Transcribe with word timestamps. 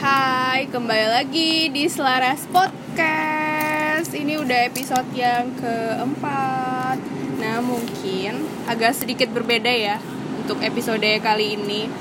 Hai, 0.00 0.64
kembali 0.72 1.12
lagi 1.12 1.68
di 1.68 1.84
Selaras 1.84 2.48
Podcast. 2.48 4.08
Ini 4.16 4.40
udah 4.40 4.72
episode 4.72 5.04
yang 5.12 5.52
keempat. 5.60 6.96
Nah, 7.36 7.60
mungkin 7.60 8.48
agak 8.64 8.96
sedikit 8.96 9.28
berbeda 9.28 9.68
ya 9.68 10.00
untuk 10.40 10.64
episode 10.64 11.04
kali 11.04 11.52
ini. 11.52 11.92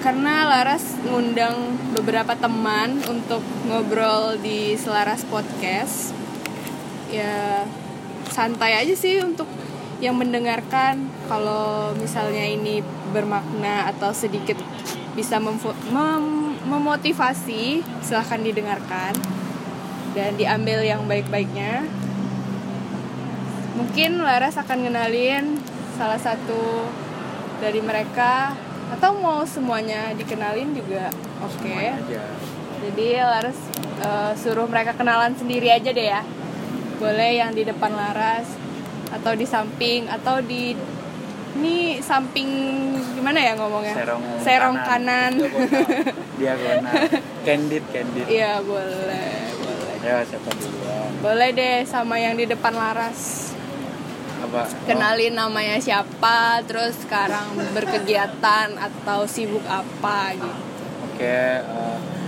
Karena 0.00 0.48
Laras 0.48 0.96
ngundang 1.04 1.76
beberapa 1.92 2.32
teman 2.32 2.96
untuk 3.12 3.44
ngobrol 3.68 4.40
di 4.40 4.72
Selaras 4.80 5.20
Podcast. 5.28 6.16
Ya, 7.12 7.68
santai 8.32 8.80
aja 8.80 8.96
sih 8.96 9.20
untuk 9.20 9.52
yang 10.00 10.16
mendengarkan 10.16 11.12
kalau 11.28 11.92
misalnya 12.00 12.48
ini 12.48 12.80
bermakna 13.12 13.92
atau 13.92 14.16
sedikit 14.16 14.56
bisa 15.14 15.38
memfo- 15.38 15.76
mem- 15.92 16.53
memotivasi 16.64 17.84
silahkan 18.00 18.40
didengarkan 18.40 19.12
dan 20.16 20.34
diambil 20.38 20.80
yang 20.80 21.04
baik-baiknya. 21.04 21.84
Mungkin 23.74 24.22
Laras 24.22 24.54
akan 24.54 24.86
ngenalin 24.86 25.58
salah 25.98 26.18
satu 26.18 26.88
dari 27.58 27.82
mereka 27.82 28.54
atau 28.94 29.16
mau 29.18 29.42
semuanya 29.42 30.14
dikenalin 30.14 30.74
juga 30.76 31.10
oke. 31.42 31.74
Aja. 31.74 32.22
jadi 32.84 33.06
Laras 33.26 33.58
eh, 33.98 34.32
suruh 34.38 34.70
mereka 34.70 34.94
kenalan 34.94 35.34
sendiri 35.34 35.68
aja 35.70 35.90
deh 35.90 36.08
ya. 36.08 36.22
Boleh 37.02 37.42
yang 37.42 37.50
di 37.50 37.66
depan 37.66 37.90
Laras 37.90 38.46
atau 39.10 39.34
di 39.34 39.46
samping 39.46 40.06
atau 40.06 40.38
di 40.42 40.74
ini 41.54 42.02
samping 42.02 42.48
gimana 43.14 43.38
ya 43.38 43.52
ngomongnya? 43.54 43.94
Serong 43.94 44.22
serong 44.42 44.76
kanan. 44.82 45.32
kanan. 45.38 46.12
Diagonal. 46.40 46.92
Candid 47.46 47.84
candid. 47.94 48.26
Iya 48.26 48.58
boleh 48.60 49.54
boleh. 49.62 49.94
Ya 50.02 50.16
siapa 50.26 50.50
duluan? 50.58 51.10
Boleh 51.22 51.48
deh 51.54 51.78
sama 51.86 52.18
yang 52.18 52.34
di 52.34 52.44
depan 52.44 52.74
Laras. 52.74 53.52
Apa? 54.44 54.68
Kenalin 54.84 55.32
namanya 55.32 55.80
siapa 55.80 56.60
terus 56.68 57.00
sekarang 57.00 57.56
berkegiatan 57.72 58.76
atau 58.76 59.24
sibuk 59.24 59.64
apa 59.64 60.36
gitu. 60.36 60.44
Oh, 60.44 61.06
oke 61.08 61.24
eh, 61.24 61.58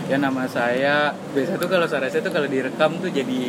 ya 0.07 0.17
nama 0.23 0.47
saya 0.47 1.11
biasa 1.35 1.59
tuh 1.59 1.67
kalau 1.67 1.87
suara 1.91 2.07
saya 2.07 2.23
tuh 2.23 2.31
kalau 2.31 2.47
direkam 2.47 2.95
tuh 3.03 3.11
jadi 3.11 3.43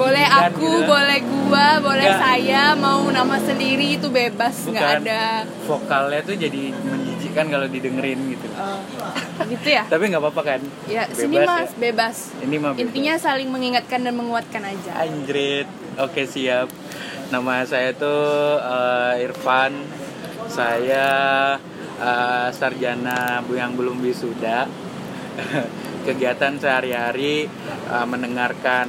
boleh 0.00 0.24
aku 0.24 0.80
gitu. 0.80 0.88
boleh 0.88 1.18
gua 1.28 1.68
boleh 1.84 2.08
Nggak. 2.08 2.20
saya 2.24 2.62
mau 2.72 3.04
nama 3.12 3.36
sendiri 3.36 4.00
itu 4.00 4.08
bebas 4.08 4.64
nggak 4.64 5.04
ada. 5.04 5.44
Vokalnya 5.68 6.24
tuh 6.24 6.40
jadi 6.40 6.72
menjijikan 6.72 7.52
kalau 7.52 7.68
didengerin 7.68 8.16
gitu. 8.32 8.48
Oh, 8.56 8.80
gitu 9.44 9.68
ya? 9.68 9.84
Tapi 9.92 10.08
nggak 10.08 10.22
apa-apa 10.24 10.42
kan? 10.56 10.60
Ya 10.88 11.04
Bebas 11.04 11.20
sini 11.20 11.36
ya? 11.36 11.44
mas 11.44 11.70
bebas. 11.76 12.16
Ini 12.40 12.56
mah 12.56 12.70
bebas. 12.72 12.80
intinya 12.80 13.14
saling 13.20 13.48
mengingatkan 13.52 14.00
dan 14.00 14.14
menguatkan 14.16 14.62
aja. 14.64 15.04
Anjrit. 15.04 15.68
Oke 16.00 16.24
siap. 16.24 16.72
Nama 17.28 17.68
saya 17.68 17.92
tuh 17.92 18.56
eh, 18.56 19.24
Irfan. 19.28 19.76
Saya 20.48 21.06
eh, 22.00 22.48
sarjana 22.56 23.44
bu 23.44 23.60
yang 23.60 23.76
belum 23.76 24.00
wisuda 24.00 24.64
kegiatan 26.06 26.56
sehari-hari 26.56 27.46
eh, 27.90 28.06
mendengarkan 28.06 28.88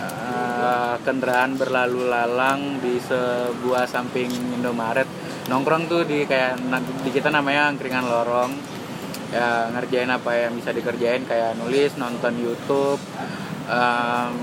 eh, 0.00 0.96
kendaraan 1.04 1.56
berlalu 1.60 2.08
lalang 2.08 2.80
di 2.80 2.96
sebuah 3.00 3.84
samping 3.88 4.30
Indomaret. 4.60 5.06
Nongkrong 5.44 5.92
tuh 5.92 6.08
di 6.08 6.24
kayak 6.24 6.56
di 7.04 7.10
kita 7.12 7.28
namanya 7.28 7.68
angkringan 7.68 8.08
lorong. 8.08 8.52
Ya 9.34 9.66
ngerjain 9.66 10.08
apa 10.14 10.30
yang 10.46 10.54
bisa 10.54 10.70
dikerjain 10.70 11.26
kayak 11.26 11.58
nulis 11.58 11.98
nonton 12.00 12.38
YouTube. 12.38 13.02
Em, 13.66 14.34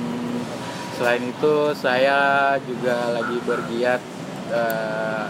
selain 1.00 1.23
itu 1.25 1.73
saya 1.73 2.53
juga 2.62 3.17
lagi 3.17 3.38
bergiat 3.41 4.01
eh, 4.53 5.28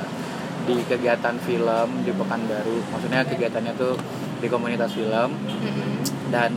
di 0.65 0.75
kegiatan 0.83 1.37
film 1.45 2.03
di 2.03 2.11
Pekanbaru. 2.11 2.77
Maksudnya 2.91 3.23
kegiatannya 3.23 3.73
tuh 3.79 3.95
di 4.41 4.47
komunitas 4.47 4.91
film 4.91 5.37
Mm-mm. 5.37 6.01
dan 6.27 6.51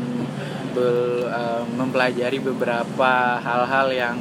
bel- 0.72 1.28
eh, 1.28 1.62
mempelajari 1.71 2.41
beberapa 2.41 3.12
hal-hal 3.39 3.89
yang 3.91 4.17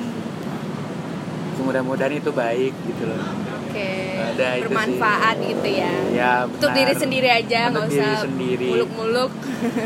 mudah-mudahan 1.55 2.11
itu 2.13 2.27
baik 2.29 2.75
gitu 2.83 3.07
loh 3.07 3.23
oke 3.63 3.89
Ada 4.35 4.47
itu 4.51 4.59
sih. 4.59 4.67
bermanfaat 4.67 5.35
gitu 5.39 5.67
ya 5.71 5.91
ya 6.11 6.33
untuk 6.43 6.67
benar. 6.67 6.77
diri 6.77 6.93
sendiri 6.93 7.29
aja 7.31 7.59
nggak 7.71 7.85
Untuk 7.85 7.95
usah 7.95 8.11
sendiri. 8.21 8.67
muluk-muluk 8.67 9.31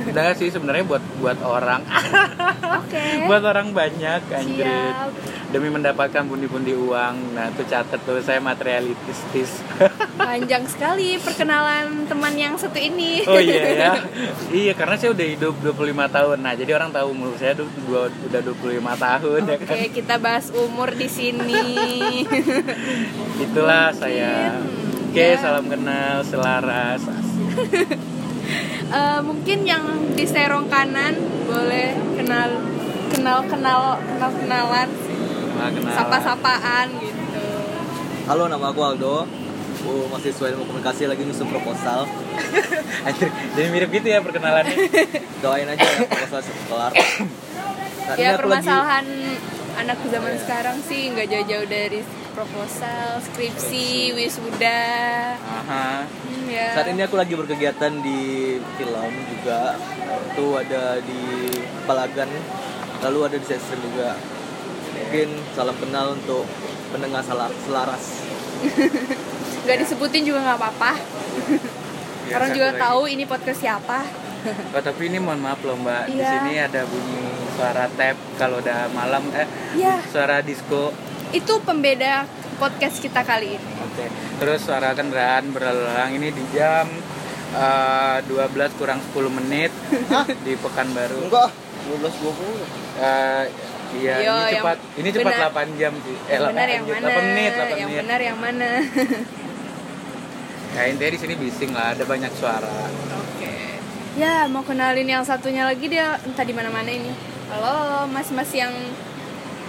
Enggak 0.09 0.34
sih 0.34 0.50
sebenarnya 0.50 0.82
buat 0.84 1.04
buat 1.22 1.38
orang 1.40 1.86
oke 2.82 3.04
buat 3.30 3.44
orang 3.46 3.68
banyak 3.72 4.22
anjir 4.28 4.66
siap 4.66 5.09
demi 5.47 5.72
mendapatkan 5.72 6.28
pundi-pundi 6.28 6.75
uang 6.75 7.31
nah 7.31 7.47
itu 7.47 7.63
catat 7.63 8.00
tuh 8.03 8.19
saya 8.19 8.44
materialistis 8.44 9.63
panjang 10.19 10.68
sekali 10.68 11.16
perkenalan 11.22 12.03
teman 12.09 12.34
yang 12.35 12.53
satu 12.59 12.75
ini. 12.75 13.24
Oh 13.30 13.40
iya 13.40 13.63
ya. 13.72 13.91
Iya 14.68 14.74
karena 14.75 15.00
saya 15.00 15.16
udah 15.16 15.28
hidup 15.28 15.56
25 15.63 16.16
tahun. 16.16 16.38
Nah 16.44 16.53
jadi 16.58 16.72
orang 16.75 16.90
tahu 16.91 17.08
umur 17.16 17.31
saya 17.40 17.53
dua- 17.56 18.12
udah 18.12 18.41
25 18.44 18.81
tahun 18.81 19.41
ya 19.46 19.58
kan? 19.62 19.75
Oke, 19.78 19.88
kita 19.94 20.16
bahas 20.19 20.52
umur 20.52 20.91
di 20.91 21.08
sini. 21.08 21.64
itulah 23.46 23.94
saya. 23.96 24.58
Mungkin, 24.58 25.16
oke 25.16 25.24
ya. 25.24 25.38
salam 25.40 25.66
kenal 25.72 26.16
selaras. 26.28 27.02
Eh, 28.88 29.19
mungkin 29.19 29.68
yang 29.68 29.84
di 30.16 30.24
serong 30.24 30.72
kanan 30.72 31.12
boleh 31.44 31.91
kenal 32.16 32.56
kenal 33.12 33.44
kenal 33.44 34.00
kenal 34.00 34.31
kenalan, 34.31 34.90
Nah, 35.57 35.73
kenalan. 35.73 35.97
sapa-sapaan 35.97 36.88
gitu. 37.01 37.45
Halo, 38.29 38.45
nama 38.45 38.69
aku 38.69 38.81
Aldo. 38.85 39.25
Aku 39.81 40.06
mahasiswa 40.13 40.53
ilmu 40.53 40.69
komunikasi 40.69 41.09
lagi 41.09 41.25
nyusun 41.25 41.50
proposal. 41.50 42.06
Anjir, 43.09 43.29
jadi 43.57 43.67
mirip 43.73 43.90
gitu 43.90 44.06
ya 44.06 44.22
perkenalannya 44.22 44.73
Doain 45.44 45.66
aja 45.66 45.81
ya 45.81 46.06
proposal 46.06 46.41
kelar. 46.69 46.94
Saat 46.94 48.17
ini 48.17 48.22
ya 48.22 48.29
aku 48.38 48.38
lagi 48.38 48.41
permasalahan 48.46 49.06
anak 49.78 49.97
zaman 50.09 50.34
sekarang 50.41 50.78
sih 50.85 51.09
nggak 51.13 51.28
jauh-jauh 51.29 51.67
dari 51.69 52.01
proposal, 52.38 53.17
skripsi, 53.25 54.13
wisuda. 54.13 54.81
Aha. 55.41 56.06
Hmm, 56.06 56.46
ya. 56.53 56.78
saat 56.78 56.94
ini 56.94 57.01
aku 57.01 57.17
lagi 57.17 57.34
berkegiatan 57.34 57.97
di 58.06 58.62
film 58.78 59.13
juga. 59.34 59.73
Itu 60.38 60.53
ada 60.53 61.01
di 61.01 61.50
Palagan, 61.90 62.29
lalu 63.01 63.19
ada 63.25 63.35
di 63.41 63.46
Sesren 63.50 63.81
juga. 63.81 64.37
Mungkin 65.07 65.40
salam 65.56 65.72
kenal 65.79 66.19
untuk 66.19 66.44
pendengar 66.91 67.23
salah 67.23 67.47
selaras. 67.63 68.28
nggak 69.63 69.78
disebutin 69.79 70.19
juga 70.22 70.44
nggak 70.44 70.59
apa-apa. 70.59 70.91
Ya, 72.28 72.35
Orang 72.35 72.51
juga 72.51 72.68
lagi. 72.69 72.81
tahu 72.84 73.01
ini 73.07 73.23
podcast 73.23 73.56
siapa. 73.57 74.03
Oh, 74.69 74.84
tapi 74.84 75.07
ini 75.07 75.16
mohon 75.17 75.40
maaf 75.40 75.63
loh 75.63 75.75
mbak, 75.75 76.07
di 76.07 76.19
Iya. 76.19 76.28
sini 76.29 76.53
ada 76.57 76.84
bunyi 76.84 77.23
suara 77.51 77.88
tap 77.90 78.19
kalau 78.35 78.59
udah 78.59 78.91
malam 78.91 79.23
eh 79.31 79.47
Ya, 79.73 80.03
suara 80.06 80.40
disco. 80.40 80.91
itu 81.29 81.53
pembeda 81.63 82.28
podcast 82.57 83.00
kita 83.00 83.23
kali 83.23 83.56
ini. 83.56 83.72
Oke. 83.81 84.12
Terus 84.38 84.59
suara 84.59 84.91
kendaraan 84.91 85.51
berlalu 85.51 85.81
lalang 85.84 86.12
ini 86.16 86.31
di 86.31 86.44
jam 86.51 86.84
eh, 87.53 88.17
12 88.23 88.44
kurang 88.75 89.00
10 89.06 89.23
menit 89.34 89.72
di 90.46 90.51
Pekanbaru. 90.53 91.31
Enggak, 91.31 91.51
12.20. 91.88 93.00
Eh, 93.00 93.44
iya, 93.94 94.14
Yo, 94.18 94.24
ini 94.28 94.44
yang 94.44 94.53
cepat. 94.58 94.78
Ini 94.94 95.09
cepat 95.09 95.31
benar. 95.31 95.50
8 95.53 95.80
jam 95.80 95.94
sih. 95.98 96.16
Eh, 96.18 96.30
Yang 96.30 96.42
8 96.42 96.50
benar 96.50 96.68
yang 96.68 96.84
jam, 96.84 96.94
mana? 96.94 97.08
8 97.08 97.24
menit, 97.24 97.52
8 97.52 97.64
yang 97.74 97.88
menit. 97.88 98.02
benar 98.02 98.20
yang 98.22 98.38
mana? 98.38 98.70
Ya, 100.70 100.81
intinya 100.86 101.09
di 101.09 101.20
sini 101.20 101.34
bising 101.36 101.72
lah, 101.72 101.88
ada 101.92 102.03
banyak 102.03 102.31
suara. 102.34 102.70
Oke. 103.18 103.50
Ya, 104.14 104.46
mau 104.46 104.61
kenalin 104.61 105.08
yang 105.08 105.23
satunya 105.23 105.64
lagi 105.64 105.88
dia 105.88 106.22
entah 106.22 106.44
di 106.44 106.53
mana-mana 106.53 106.85
ini. 106.88 107.09
Halo, 107.47 108.06
mas-mas 108.08 108.52
yang 108.52 108.73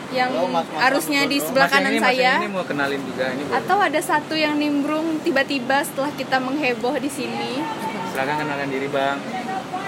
yang 0.09 0.29
Halo, 0.31 0.49
mas-mas 0.49 0.81
harusnya 0.83 1.25
di 1.25 1.37
Mas 1.37 1.45
sebelah 1.45 1.65
Mas 1.65 1.75
kanan 1.75 1.91
ini, 1.91 2.01
Mas 2.01 2.09
saya. 2.11 2.33
ini 2.39 2.49
mau 2.49 2.65
kenalin 2.65 3.01
juga 3.03 3.25
ini. 3.31 3.43
boleh. 3.43 3.57
Atau 3.57 3.77
ada 3.79 4.01
satu 4.01 4.35
yang 4.35 4.57
nimbrung 4.57 5.21
tiba-tiba 5.21 5.81
setelah 5.81 6.13
kita 6.13 6.37
mengheboh 6.39 6.97
di 6.97 7.09
sini. 7.09 7.61
Silakan 8.11 8.37
kenalkan 8.39 8.69
diri, 8.69 8.89
Bang. 8.89 9.21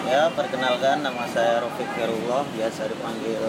Ya, 0.02 0.28
perkenalkan 0.30 1.00
nama 1.00 1.24
saya 1.26 1.60
Rofik 1.60 1.88
Ferullah, 1.90 2.44
biasa 2.50 2.80
dipanggil 2.86 3.40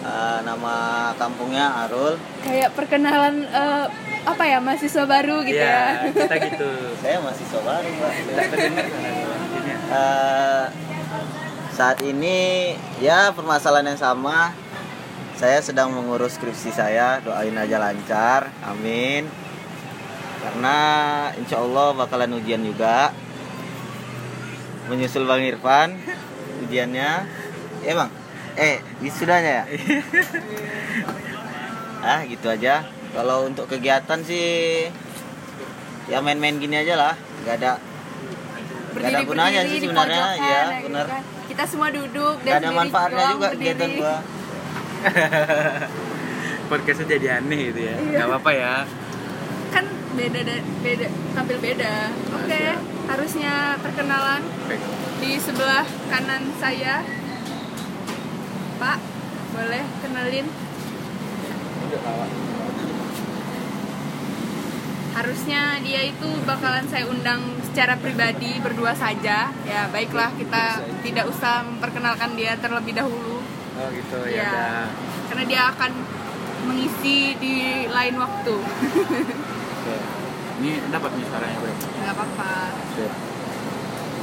eh, 0.00 0.38
nama 0.44 0.74
kampungnya 1.16 1.86
Arul. 1.86 2.16
Kayak 2.42 2.72
perkenalan 2.74 3.44
eh, 3.46 3.86
apa 4.20 4.44
ya 4.44 4.60
mahasiswa 4.60 5.04
baru 5.08 5.40
gitu 5.48 5.60
Iya, 5.60 6.12
ya. 6.12 6.12
kita 6.12 6.36
gitu. 6.52 6.70
Saya 7.02 7.18
masih 7.24 7.46
baru, 7.64 7.88
Mbak. 7.88 8.12
Eh, 9.90 10.64
saat 11.72 11.98
ini 12.04 12.72
ya 13.00 13.32
permasalahan 13.32 13.96
yang 13.96 14.00
sama 14.00 14.52
saya 15.40 15.64
sedang 15.64 15.88
mengurus 15.96 16.36
skripsi 16.36 16.68
saya 16.68 17.24
doain 17.24 17.56
aja 17.56 17.80
lancar 17.80 18.52
amin 18.60 19.24
karena 20.44 20.76
insya 21.40 21.64
Allah 21.64 21.96
bakalan 21.96 22.36
ujian 22.36 22.60
juga 22.60 23.16
menyusul 24.92 25.24
Bang 25.24 25.40
Irfan 25.40 25.96
ujiannya 26.68 27.10
eh 27.88 27.94
Bang 27.96 28.12
eh 28.56 28.76
wisudanya 28.98 29.62
ya 29.62 29.64
ah 32.10 32.20
gitu 32.24 32.46
aja 32.48 32.82
kalau 33.12 33.44
untuk 33.44 33.66
kegiatan 33.66 34.20
sih 34.22 34.88
ya 36.06 36.18
main-main 36.18 36.56
gini 36.56 36.80
aja 36.80 36.96
lah 36.96 37.14
nggak 37.44 37.54
ada 37.60 37.72
nggak 38.90 39.08
ada 39.08 39.20
gunanya 39.22 39.60
berdiri 39.62 39.72
sih 39.72 39.80
sebenarnya 39.84 40.24
pojokan, 40.24 40.40
ya 40.42 40.62
gitu 40.66 40.84
benar 40.88 41.06
kan. 41.06 41.22
kita 41.46 41.64
semua 41.66 41.88
duduk 41.90 42.36
dan 42.40 42.50
nggak 42.50 42.60
ada 42.60 42.70
manfaatnya 42.72 43.24
juga 43.28 43.48
berdiri. 43.48 43.58
kegiatan 43.62 43.90
gua 43.96 44.16
Podcastnya 46.70 47.18
jadi 47.18 47.42
aneh 47.42 47.74
gitu 47.74 47.82
ya. 47.82 47.98
Iya. 47.98 48.14
Gak 48.14 48.26
apa-apa 48.30 48.50
ya. 48.54 48.74
kan 49.70 49.82
beda 50.12 50.40
da- 50.42 50.66
beda 50.82 51.06
tampil 51.32 51.58
beda 51.58 51.94
oke 52.30 52.46
Siap. 52.50 52.78
harusnya 53.06 53.54
perkenalan 53.78 54.42
di 55.18 55.38
sebelah 55.38 55.82
kanan 56.06 56.42
saya 56.58 57.02
Pak 58.80 58.98
boleh 59.50 59.84
kenalin 60.00 60.46
harusnya 65.10 65.76
dia 65.82 66.06
itu 66.06 66.28
bakalan 66.46 66.86
saya 66.86 67.04
undang 67.04 67.42
secara 67.66 67.98
pribadi 67.98 68.56
berdua 68.62 68.94
saja 68.94 69.50
ya 69.66 69.82
baiklah 69.90 70.32
kita 70.38 70.80
tidak 71.02 71.26
usah 71.28 71.66
memperkenalkan 71.66 72.38
dia 72.38 72.56
terlebih 72.56 72.94
dahulu 72.96 73.42
Oh 73.80 73.88
gitu 73.92 74.18
ya. 74.28 74.44
ya 74.44 74.66
karena 75.28 75.44
dia 75.46 75.62
akan 75.72 75.92
mengisi 76.68 77.34
di 77.36 77.54
lain 77.84 78.14
waktu 78.16 78.54
Oke. 79.80 79.96
Ini 80.60 80.76
dapat 80.92 81.10
nih 81.16 81.24
suaranya 81.24 81.56
bro. 81.56 81.72
nggak 81.72 82.12
apa-apa. 82.12 82.52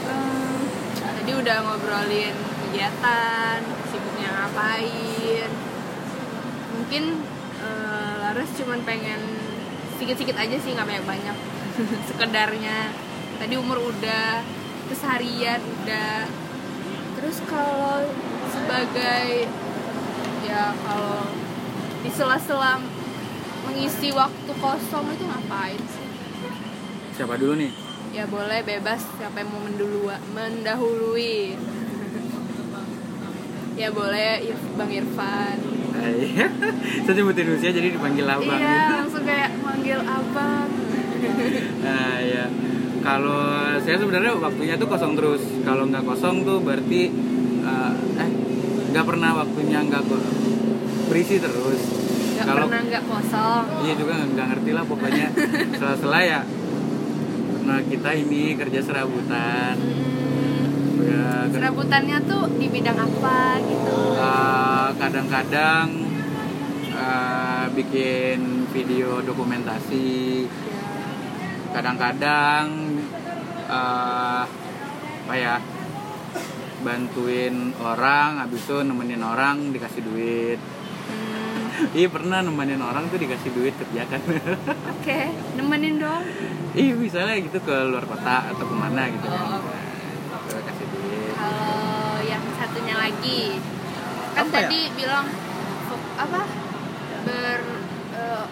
Hmm, 0.06 0.58
tadi 0.94 1.32
udah 1.34 1.58
ngobrolin 1.66 2.36
kegiatan, 2.62 3.58
sibuknya 4.28 4.44
ngapain. 4.44 5.50
Mungkin 6.78 7.04
eh, 7.64 8.14
Laras 8.22 8.52
cuman 8.60 8.80
pengen 8.84 9.22
sedikit-sedikit 9.96 10.38
aja 10.38 10.56
sih, 10.60 10.76
nggak 10.76 10.88
banyak-banyak. 10.88 11.38
Sekedarnya. 12.12 12.92
Tadi 13.40 13.54
umur 13.56 13.80
udah, 13.80 14.44
keseharian 14.92 15.62
udah. 15.64 16.28
Terus 17.18 17.38
kalau 17.48 18.04
sebagai 18.52 19.48
ya 20.46 20.72
kalau 20.86 21.28
di 22.06 22.10
sela-sela 22.14 22.80
mengisi 23.68 24.14
waktu 24.14 24.52
kosong 24.60 25.06
itu 25.12 25.24
ngapain 25.26 25.82
sih? 25.82 26.08
Siapa 27.18 27.36
dulu 27.42 27.58
nih? 27.58 27.72
Ya 28.14 28.24
boleh 28.30 28.64
bebas 28.64 29.04
siapa 29.18 29.44
yang 29.44 29.50
mau 29.52 29.62
mendahului. 30.34 31.77
Ya 33.78 33.90
boleh 33.94 34.42
Bang 34.74 34.90
Irfan. 34.90 35.58
Iya. 35.98 36.48
Saya 37.06 37.14
nyebutin 37.18 37.50
usia 37.54 37.70
jadi 37.74 37.90
dipanggil 37.94 38.26
abang. 38.26 38.58
Iya, 38.58 39.06
langsung 39.06 39.24
kayak 39.26 39.50
manggil 39.62 40.00
abang. 40.02 40.70
Nah, 41.82 42.18
ya. 42.34 42.46
Kalau 42.98 43.40
saya 43.80 43.96
sebenarnya 44.04 44.36
waktunya 44.36 44.76
tuh 44.76 44.90
kosong 44.90 45.16
terus. 45.16 45.40
Kalau 45.64 45.88
nggak 45.88 46.04
kosong 46.04 46.44
tuh 46.44 46.60
berarti 46.60 47.08
eh, 47.64 47.94
eh 48.20 48.30
nggak 48.92 49.06
pernah 49.08 49.32
waktunya 49.38 49.80
nggak 49.80 50.04
berisi 51.08 51.40
terus. 51.40 51.82
Kalau 52.36 52.68
pernah 52.68 52.84
nggak 52.84 53.04
kosong. 53.08 53.64
iya 53.88 53.94
juga 53.96 54.14
nggak 54.28 54.48
ngerti 54.52 54.72
lah 54.76 54.84
pokoknya 54.84 55.28
sela-sela 55.80 56.20
ya. 56.20 56.42
Nah 57.64 57.80
kita 57.88 58.10
ini 58.12 58.60
kerja 58.60 58.80
serabutan. 58.84 59.76
Hmm, 59.80 60.17
Ya, 61.08 61.48
serabutannya 61.48 62.18
tuh 62.22 62.44
di 62.54 62.68
bidang 62.68 62.98
apa 62.98 63.40
gitu? 63.62 63.96
Eh, 64.14 64.88
kadang-kadang 64.94 65.88
eh, 66.92 67.66
bikin 67.72 68.40
video 68.68 69.22
dokumentasi 69.22 70.44
Ya. 70.44 70.84
kadang-kadang 71.74 72.64
eh, 73.66 74.44
apa 75.24 75.34
ya 75.36 75.56
bantuin 76.80 77.56
orang 77.78 78.40
habis 78.40 78.62
itu 78.62 78.78
nemenin 78.82 79.20
orang 79.22 79.72
dikasih 79.72 80.04
duit 80.04 80.60
Hmm, 81.08 81.88
iya 81.94 82.08
pernah 82.08 82.40
nemenin 82.42 82.80
orang 82.80 83.08
tuh 83.08 83.16
dikasih 83.16 83.48
duit 83.50 83.72
kerja 83.74 84.04
kan 84.06 84.20
Oke, 84.92 85.20
nemenin 85.54 85.96
dong. 85.98 86.20
iya 86.74 86.92
misalnya 86.94 87.40
gitu 87.40 87.60
ke 87.60 87.76
luar 87.86 88.04
kota 88.04 88.50
atau 88.50 88.66
ke 88.66 88.76
mana 88.76 89.08
gitu 89.08 89.24
kan 89.26 89.48
Oh. 89.50 89.64
Terus 90.48 90.64
kasih 90.64 90.88
duit 90.90 91.32
Kalau 91.34 91.84
yang 92.22 92.44
satunya 92.54 92.96
lagi, 93.18 93.58
kan 94.32 94.46
Apa 94.46 94.54
ya? 94.56 94.60
tadi 94.64 94.82
bilang 94.94 95.26
fok- 95.88 96.14
apa 96.16 96.42
ber 97.26 97.60
eh, 98.14 98.46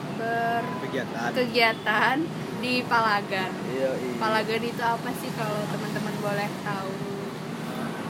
kegiatan 0.81 1.29
berkegiatan 1.29 2.17
di 2.57 2.73
Palagan. 2.83 3.51
iya 3.67 3.91
iya 3.93 4.13
Palagan 4.17 4.61
itu 4.63 4.83
apa 4.83 5.09
sih 5.13 5.29
kalau 5.31 5.59
teman-teman 5.69 6.15
boleh 6.19 6.49
tahu? 6.63 6.91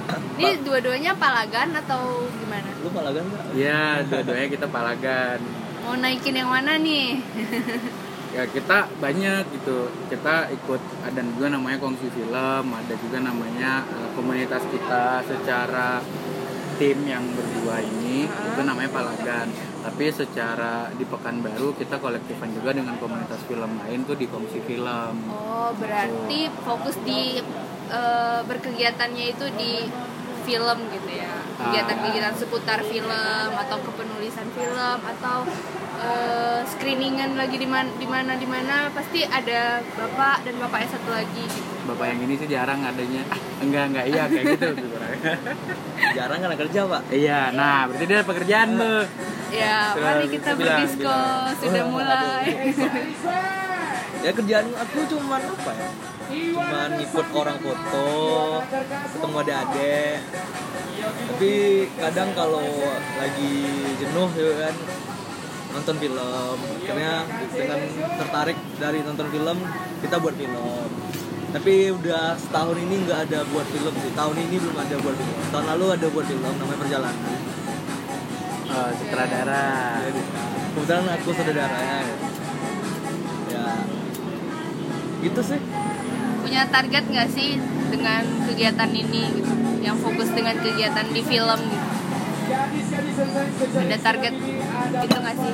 Ini 0.35 0.63
dua-duanya 0.63 1.11
Palagan 1.13 1.75
atau 1.75 2.23
gimana? 2.31 2.69
lu 2.77 2.89
palagan 2.89 3.23
nggak 3.25 3.45
Iya, 3.51 4.05
dua-duanya 4.05 4.47
kita 4.47 4.67
palagan. 4.69 5.39
Mau 5.81 5.97
naikin 5.97 6.35
yang 6.35 6.47
mana 6.47 6.77
nih? 6.77 7.19
Ya 8.35 8.43
kita 8.43 8.91
banyak 8.99 9.47
gitu. 9.49 9.87
Kita 10.11 10.51
ikut 10.51 10.81
ada 11.01 11.23
juga 11.23 11.47
namanya 11.47 11.79
kongsi 11.79 12.11
film, 12.11 12.67
ada 12.67 12.93
juga 12.99 13.23
namanya 13.23 13.79
eh, 13.87 14.09
komunitas 14.11 14.59
kita 14.67 15.23
secara 15.23 16.03
tim 16.75 16.99
yang 17.07 17.23
berdua 17.33 17.79
ini 17.81 18.27
Heeh. 18.27 18.47
itu 18.53 18.61
namanya 18.63 18.91
palagan. 18.91 19.47
Tapi 19.85 20.05
secara 20.09 20.89
di 20.97 21.05
Pekanbaru 21.05 21.77
kita 21.77 22.01
kolektifan 22.01 22.49
juga 22.51 22.73
dengan 22.73 22.97
komunitas 22.97 23.39
film 23.45 23.77
lain 23.85 24.01
tuh 24.03 24.17
di 24.17 24.25
kongsi 24.25 24.59
film. 24.65 25.15
Oh, 25.29 25.69
berarti 25.77 26.49
fokus 26.65 26.97
di 27.05 27.39
eh, 27.91 28.39
berkegiatannya 28.43 29.25
itu 29.29 29.45
di 29.55 29.73
film 30.45 30.77
gitu 30.93 31.11
ya. 31.11 31.33
Kegiatan-kegiatan 31.57 32.35
seputar 32.37 32.79
film 32.85 33.49
atau 33.57 33.77
kepenulisan 33.81 34.47
film 34.53 34.99
atau 35.01 35.41
eh, 36.05 36.59
screeningan 36.65 37.33
lagi 37.33 37.57
di 37.57 37.65
mana 37.65 37.89
di 37.91 38.05
mana 38.05 38.31
di 38.33 38.45
mana 38.45 38.75
pasti 38.89 39.21
ada 39.21 39.81
bapak 39.91 40.45
dan 40.45 40.55
bapaknya 40.57 40.87
satu 40.91 41.09
lagi 41.09 41.43
gitu. 41.45 41.73
Bapak 41.85 42.05
yang 42.09 42.19
ini 42.21 42.33
sih 42.35 42.47
jarang 42.47 42.81
adanya. 42.81 43.21
Ah, 43.29 43.39
enggak 43.61 43.83
enggak 43.89 44.05
iya 44.07 44.23
kayak 44.25 44.45
gitu. 44.57 44.69
jarang 46.17 46.39
kan 46.39 46.55
kerja 46.55 46.81
pak 46.85 47.01
iya, 47.09 47.39
nah 47.51 47.85
berarti 47.85 48.03
dia 48.05 48.15
ada 48.15 48.25
pekerjaan 48.25 48.69
tuh. 48.75 49.01
Ya, 49.45 49.93
Terus 49.93 50.03
mari 50.03 50.25
kita 50.27 50.49
bilang, 50.53 50.79
berdisko 50.83 51.05
bilang. 51.05 51.55
sudah 51.61 51.83
Oh, 51.85 51.91
mulai. 51.93 52.45
ya 54.19 54.31
kerjaan 54.33 54.67
aku 54.73 54.99
cuman 55.05 55.41
apa 55.45 55.71
ya 55.77 55.89
cuman 56.49 56.89
ikut 56.97 57.27
orang 57.31 57.57
foto 57.61 58.07
ketemu 59.13 59.35
adik-adik 59.37 60.17
tapi 61.05 61.53
kadang 61.93 62.29
kalau 62.33 62.65
lagi 63.15 63.53
jenuh 63.95 64.29
ya 64.33 64.51
kan 64.59 64.75
nonton 65.75 65.95
film. 65.99 66.57
Akhirnya 66.79 67.27
dengan 67.51 67.79
tertarik 68.23 68.57
dari 68.79 68.99
nonton 69.03 69.27
film 69.29 69.57
kita 69.99 70.15
buat 70.23 70.35
film. 70.39 70.89
Tapi 71.55 71.87
udah 71.87 72.35
setahun 72.35 72.75
ini 72.79 72.95
nggak 73.07 73.19
ada 73.31 73.39
buat 73.51 73.67
film 73.67 73.93
sih. 73.99 74.11
Tahun 74.15 74.35
ini 74.35 74.55
belum 74.59 74.75
ada 74.75 74.95
buat 74.99 75.15
film. 75.15 75.35
Tahun 75.51 75.65
lalu 75.75 75.85
ada 75.99 76.07
buat 76.11 76.25
film 76.27 76.43
namanya 76.43 76.79
perjalanan. 76.79 77.15
Oh, 78.75 78.89
sutradara. 78.91 80.03
Jadi, 80.03 80.21
kebetulan 80.75 81.07
aku 81.15 81.29
saudaranya 81.31 81.99
ya. 83.47 83.65
Gitu 85.23 85.41
sih. 85.43 85.59
Punya 86.43 86.61
target 86.67 87.03
nggak 87.07 87.29
sih 87.31 87.55
dengan 87.87 88.23
kegiatan 88.51 88.91
ini 88.91 89.23
gitu? 89.39 89.53
Yang 89.79 89.97
fokus 90.03 90.29
dengan 90.35 90.59
kegiatan 90.59 91.07
di 91.07 91.21
film 91.23 91.59
gitu. 91.71 91.87
Ada 93.79 93.97
target 94.03 94.35
gitu 95.03 95.17
nggak 95.17 95.35
sih? 95.35 95.53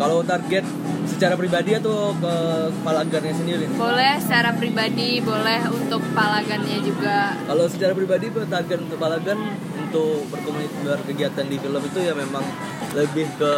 kalau 0.00 0.18
target 0.24 0.64
secara 1.06 1.34
pribadi 1.38 1.70
atau 1.78 2.10
ke 2.16 2.34
kepala 2.74 3.06
agarnya 3.06 3.34
sendiri 3.36 3.64
Boleh 3.78 4.18
secara 4.18 4.50
pribadi, 4.56 5.22
boleh 5.22 5.60
untuk 5.70 6.02
palagannya 6.10 6.78
juga. 6.82 7.36
kalau 7.46 7.66
secara 7.70 7.92
pribadi 7.94 8.26
target 8.32 8.78
untuk 8.82 8.96
kepala 8.98 9.20
agan 9.20 9.38
untuk 9.78 10.24
berkomunikasi 10.32 10.82
berkegiatan 10.82 11.44
di 11.46 11.56
film 11.60 11.82
itu 11.84 11.98
ya 12.00 12.14
memang 12.16 12.42
lebih 12.96 13.28
ke 13.38 13.52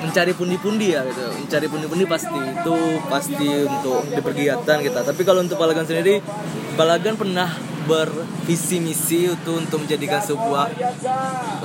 mencari 0.00 0.32
pundi-pundi 0.32 0.96
ya 0.96 1.04
gitu 1.04 1.20
mencari 1.36 1.66
pundi-pundi 1.68 2.04
pasti 2.08 2.38
itu 2.40 2.76
pasti 3.12 3.48
untuk 3.68 4.00
di 4.08 4.20
perkegiatan 4.24 4.78
kita 4.80 5.00
tapi 5.04 5.22
kalau 5.28 5.44
untuk 5.44 5.60
Palagan 5.60 5.84
sendiri 5.84 6.24
Palagan 6.72 7.20
pernah 7.20 7.52
bervisi 7.88 8.82
misi 8.82 9.30
itu 9.30 9.52
untuk 9.52 9.84
menjadikan 9.84 10.20
sebuah 10.20 10.68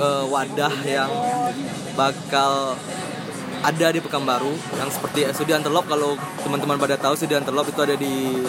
eh, 0.00 0.24
wadah 0.30 0.74
yang 0.84 1.10
bakal 1.96 2.76
ada 3.66 3.86
di 3.90 3.98
Pekanbaru 3.98 4.52
yang 4.78 4.88
seperti 4.92 5.26
studi 5.34 5.50
Antelop 5.56 5.90
kalau 5.90 6.14
teman-teman 6.44 6.78
pada 6.78 6.94
tahu 6.94 7.18
studi 7.18 7.34
Antelop 7.34 7.66
itu 7.66 7.80
ada 7.82 7.96
di 7.98 8.44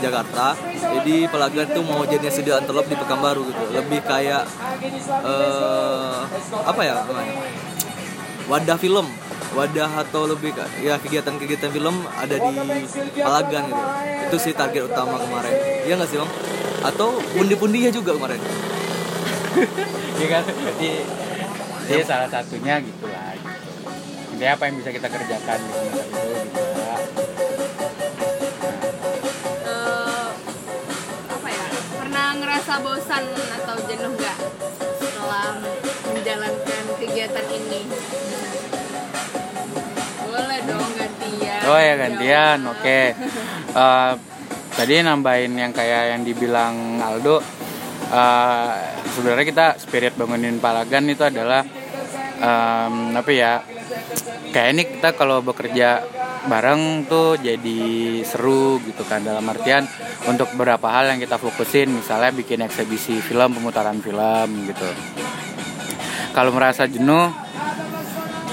Jakarta. 0.00 0.56
Jadi 0.72 1.28
Pelagan 1.30 1.66
itu 1.70 1.80
mau 1.84 2.02
jadinya 2.08 2.32
studi 2.32 2.50
Antelop 2.54 2.86
di 2.88 2.96
Pekanbaru 2.96 3.42
gitu. 3.52 3.64
Lebih 3.74 4.00
kayak 4.06 4.48
eh, 5.28 6.18
apa 6.64 6.80
ya 6.80 7.04
namanya? 7.04 7.34
Wadah 8.48 8.78
film. 8.80 9.06
Wadah 9.52 10.08
atau 10.08 10.24
lebih 10.24 10.56
ya 10.80 10.96
kegiatan-kegiatan 10.96 11.68
film 11.68 12.08
ada 12.16 12.36
di 12.40 12.54
Palagan 13.20 13.62
gitu. 13.68 13.82
Itu 14.32 14.36
sih 14.40 14.52
target 14.56 14.88
utama 14.88 15.20
kemarin. 15.20 15.84
Iya 15.84 16.00
nggak 16.00 16.08
sih 16.08 16.16
bang 16.16 16.51
atau 16.82 17.22
pundi-pundinya 17.34 17.90
juga 17.94 18.18
kemarin 18.18 18.42
Iya 20.16 20.26
kan? 20.38 20.42
Jadi, 20.48 20.90
jadi 21.88 22.02
salah 22.08 22.28
satunya 22.32 22.80
gitu 22.80 23.04
lah. 23.04 23.36
Gitu. 23.36 23.50
Intinya 24.32 24.52
apa 24.56 24.62
yang 24.64 24.76
bisa 24.80 24.90
kita 24.96 25.08
kerjakan 25.12 25.58
di 25.60 25.72
semester 25.76 26.20
itu 26.24 26.40
juga. 26.56 26.94
Eh, 29.68 30.28
apa 31.36 31.48
ya 31.52 31.66
pernah 32.00 32.26
ngerasa 32.40 32.72
bosan 32.80 33.24
atau 33.60 33.76
jenuh 33.84 34.12
nggak 34.16 34.38
setelah 35.04 35.60
menjalankan 36.16 36.84
kegiatan 36.96 37.46
ini 37.52 37.80
boleh 40.32 40.60
dong 40.64 40.90
gantian 40.96 41.60
Oh 41.68 41.76
ya 41.78 41.94
gantian, 42.00 42.58
oke. 42.72 43.00
Eh, 43.72 44.12
tadi 44.82 44.98
nambahin 44.98 45.54
yang 45.54 45.70
kayak 45.70 46.10
yang 46.10 46.26
dibilang 46.26 46.98
Aldo. 46.98 47.38
eh, 48.10 48.70
sebenarnya 49.14 49.46
kita 49.46 49.66
spirit 49.78 50.18
bangunin 50.18 50.58
Palagan 50.58 51.06
itu 51.06 51.22
adalah 51.22 51.62
em, 52.42 53.14
apa 53.14 53.30
ya? 53.30 53.62
Kayak 54.50 54.68
ini 54.74 54.82
kita 54.98 55.14
kalau 55.14 55.38
bekerja 55.38 56.02
bareng 56.50 57.06
tuh 57.06 57.38
jadi 57.38 57.80
seru 58.26 58.82
gitu 58.82 59.06
kan 59.06 59.22
dalam 59.22 59.46
artian 59.46 59.86
untuk 60.26 60.50
beberapa 60.58 60.90
hal 60.90 61.14
yang 61.14 61.22
kita 61.22 61.38
fokusin 61.38 61.86
misalnya 61.86 62.34
bikin 62.34 62.66
eksebisi 62.66 63.22
film 63.22 63.54
pemutaran 63.54 64.02
film 64.02 64.66
gitu 64.66 64.90
kalau 66.34 66.50
merasa 66.50 66.90
jenuh 66.90 67.30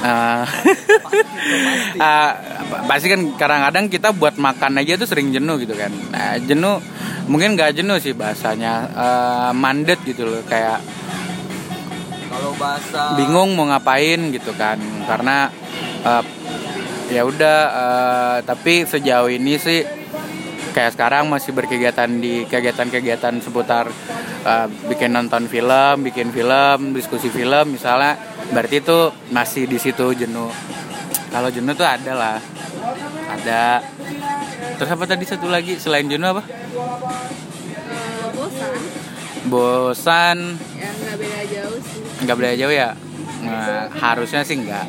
eh, 0.06 0.46
Ah, 2.00 2.32
pasti 2.70 3.10
kan 3.10 3.22
kadang-kadang 3.34 3.90
kita 3.90 4.14
buat 4.14 4.38
makan 4.38 4.78
aja 4.82 4.98
tuh 5.02 5.10
sering 5.10 5.34
jenuh 5.34 5.58
gitu 5.58 5.74
kan 5.74 5.90
nah, 6.14 6.38
jenuh 6.38 6.78
mungkin 7.26 7.58
nggak 7.58 7.82
jenuh 7.82 7.98
sih 7.98 8.14
bahasanya 8.14 8.90
Eh, 9.00 9.52
mandet 9.56 9.98
gitu 10.06 10.28
loh 10.28 10.44
kayak 10.46 10.84
kalau 12.30 12.52
bahasa 12.60 13.18
bingung 13.18 13.58
mau 13.58 13.66
ngapain 13.72 14.30
gitu 14.36 14.54
kan 14.54 14.78
karena 15.08 15.50
eh, 16.04 16.24
ya 17.10 17.26
udah 17.26 17.60
eh, 17.70 18.38
tapi 18.44 18.86
sejauh 18.86 19.32
ini 19.32 19.56
sih 19.58 19.82
kayak 20.76 20.94
sekarang 20.94 21.32
masih 21.32 21.56
berkegiatan 21.56 22.12
di 22.22 22.46
kegiatan-kegiatan 22.46 23.42
seputar 23.42 23.88
eh, 24.46 24.68
bikin 24.92 25.16
nonton 25.16 25.48
film, 25.48 26.06
bikin 26.06 26.30
film, 26.30 26.94
diskusi 26.94 27.32
film 27.32 27.74
misalnya 27.74 28.20
berarti 28.52 28.84
itu 28.84 29.00
masih 29.32 29.64
di 29.66 29.80
situ 29.82 30.12
jenuh. 30.14 30.52
Kalau 31.30 31.50
jenuh 31.54 31.74
tuh 31.78 31.88
ada 31.88 32.14
lah. 32.14 32.38
Ada. 33.30 33.84
Terus 34.80 34.90
apa 34.90 35.04
tadi 35.08 35.24
satu 35.28 35.48
lagi 35.48 35.76
selain 35.80 36.08
jenuh 36.08 36.30
apa? 36.30 36.44
Bosan 38.36 38.74
Bosan, 39.50 40.38
ya 40.78 40.90
nggak 40.94 41.16
beda 41.18 41.42
jauh 41.50 41.80
sih 41.82 42.00
nggak 42.20 42.36
beda 42.36 42.54
jauh 42.60 42.74
ya. 42.76 42.90
Nah, 43.40 43.88
harusnya 43.96 44.44
sih 44.44 44.60
enggak. 44.60 44.84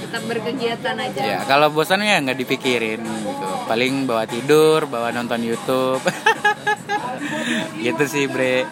tetap 0.00 0.22
berkegiatan 0.24 0.96
aja 0.96 1.20
Ya, 1.20 1.38
kalau 1.44 1.68
bosan 1.68 2.00
ya 2.00 2.16
nggak 2.24 2.40
dipikirin 2.40 3.04
gitu. 3.04 3.48
Paling 3.68 4.08
bawa 4.08 4.24
tidur, 4.24 4.88
bawa 4.88 5.12
nonton 5.12 5.44
YouTube. 5.44 6.00
gitu 7.84 8.04
sih, 8.08 8.24
Bre. 8.32 8.64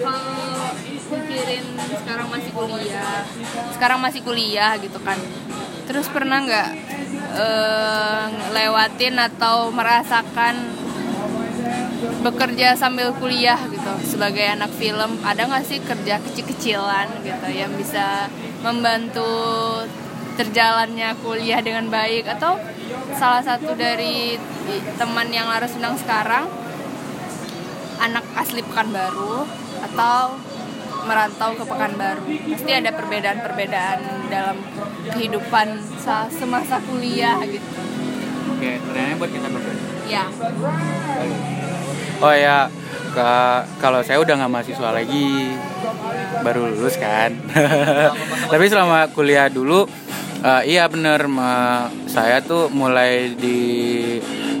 kalau 0.00 0.72
pikirin 1.10 1.64
sekarang 1.76 2.28
masih 2.30 2.50
kuliah 2.54 3.20
sekarang 3.74 3.98
masih 3.98 4.20
kuliah 4.22 4.72
gitu 4.78 4.98
kan 5.02 5.18
terus 5.90 6.06
pernah 6.06 6.38
nggak 6.46 6.70
eh, 7.34 8.24
lewatin 8.54 9.18
atau 9.18 9.74
merasakan 9.74 10.78
bekerja 12.22 12.78
sambil 12.78 13.10
kuliah 13.18 13.58
gitu 13.66 13.92
sebagai 14.06 14.46
anak 14.46 14.70
film? 14.78 15.18
Ada 15.26 15.50
nggak 15.50 15.66
sih 15.66 15.82
kerja 15.82 16.22
kecil-kecilan 16.22 17.26
gitu 17.26 17.48
yang 17.50 17.74
bisa 17.74 18.30
membantu 18.62 19.26
terjalannya 20.38 21.18
kuliah 21.26 21.58
dengan 21.58 21.90
baik? 21.90 22.30
Atau 22.30 22.54
salah 23.18 23.42
satu 23.42 23.74
dari 23.74 24.38
teman 24.94 25.26
yang 25.34 25.50
Laras 25.50 25.74
undang 25.74 25.98
sekarang 25.98 26.46
anak 28.00 28.24
asli 28.38 28.62
Pekanbaru 28.62 29.44
atau 29.90 30.38
merantau 31.02 31.50
ke 31.52 31.64
Pekanbaru 31.64 32.22
pasti 32.48 32.70
ada 32.70 32.90
perbedaan-perbedaan 32.90 33.98
dalam 34.26 34.56
kehidupan 35.08 35.66
sa- 35.96 36.28
semasa 36.28 36.78
kuliah 36.82 37.38
gitu 37.42 37.64
Oke, 38.50 38.76
pertanyaannya 38.78 39.16
buat 39.16 39.30
kita 39.30 39.48
berdua. 39.48 39.74
ya 40.06 40.24
Oh 42.20 42.28
ya, 42.30 42.68
ke- 43.10 43.62
kalau 43.78 44.00
saya 44.02 44.20
udah 44.20 44.36
nggak 44.36 44.52
mahasiswa 44.52 44.90
lagi, 44.92 45.56
baru 46.38 46.68
lulus 46.68 47.00
kan. 47.00 47.32
Tapi 48.52 48.64
selama 48.66 49.08
kuliah 49.08 49.48
dulu, 49.48 49.88
eh, 50.38 50.62
iya 50.68 50.84
bener, 50.84 51.24
ma- 51.24 51.88
saya 52.04 52.44
tuh 52.44 52.68
mulai 52.68 53.32
di 53.32 53.58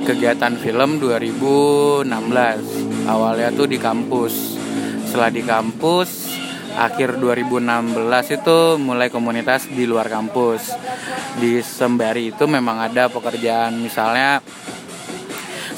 kegiatan 0.02 0.56
film 0.56 0.96
2016. 0.96 2.64
Awalnya 3.04 3.52
tuh 3.52 3.66
di 3.66 3.76
kampus. 3.76 4.56
Setelah 5.04 5.28
di 5.28 5.42
kampus, 5.42 6.29
akhir 6.76 7.18
2016 7.18 8.36
itu 8.36 8.58
mulai 8.78 9.08
komunitas 9.10 9.66
di 9.70 9.86
luar 9.86 10.06
kampus. 10.06 10.74
Di 11.38 11.62
Sembari 11.62 12.34
itu 12.34 12.44
memang 12.46 12.82
ada 12.82 13.06
pekerjaan 13.10 13.78
misalnya 13.78 14.42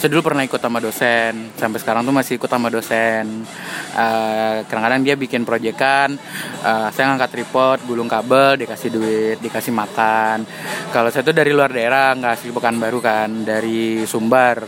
saya 0.02 0.18
dulu 0.18 0.34
pernah 0.34 0.42
ikut 0.42 0.58
sama 0.58 0.82
dosen 0.82 1.54
sampai 1.54 1.78
sekarang 1.78 2.02
tuh 2.02 2.10
masih 2.10 2.34
ikut 2.34 2.50
sama 2.50 2.66
dosen. 2.74 3.46
Eh, 3.94 4.56
kadang-kadang 4.66 5.06
dia 5.06 5.14
bikin 5.14 5.46
proyekan 5.46 6.18
eh, 6.66 6.88
saya 6.90 7.14
ngangkat 7.14 7.30
tripod 7.38 7.78
gulung 7.86 8.10
kabel 8.10 8.58
dikasih 8.58 8.90
duit 8.90 9.38
dikasih 9.38 9.70
makan. 9.70 10.42
Kalau 10.90 11.06
saya 11.06 11.22
tuh 11.22 11.38
dari 11.38 11.54
luar 11.54 11.70
daerah 11.70 12.18
nggak 12.18 12.34
asli 12.34 12.50
Pekanbaru 12.50 12.98
kan 12.98 13.46
dari 13.46 14.02
Sumbar 14.02 14.66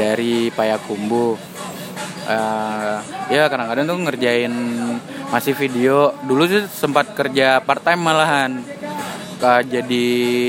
dari 0.00 0.48
Payakumbuh 0.48 1.36
Eh, 2.32 2.96
ya 3.36 3.48
kadang-kadang 3.52 3.84
tuh 3.84 3.98
ngerjain 4.00 4.52
masih 5.28 5.52
video. 5.56 6.16
Dulu 6.24 6.42
sih 6.48 6.64
sempat 6.68 7.12
kerja 7.12 7.60
part 7.60 7.84
time 7.84 8.00
malahan. 8.00 8.60
Eh, 9.42 9.62
jadi 9.68 10.06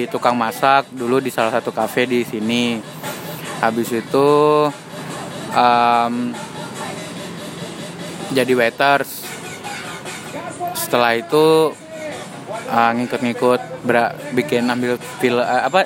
tukang 0.07 0.37
masak 0.37 0.87
dulu 0.93 1.19
di 1.19 1.33
salah 1.33 1.51
satu 1.51 1.75
kafe 1.75 2.07
di 2.07 2.23
sini. 2.23 2.79
Habis 3.59 3.89
itu 3.95 4.29
em, 5.55 6.35
jadi 8.31 8.53
waiters. 8.55 9.27
Setelah 10.77 11.19
itu 11.19 11.73
eh, 12.69 12.91
ngikut-ngikut 12.95 13.61
bikin 14.37 14.71
ambil 14.71 14.95
fil 15.19 15.41
eh, 15.41 15.63
apa 15.67 15.83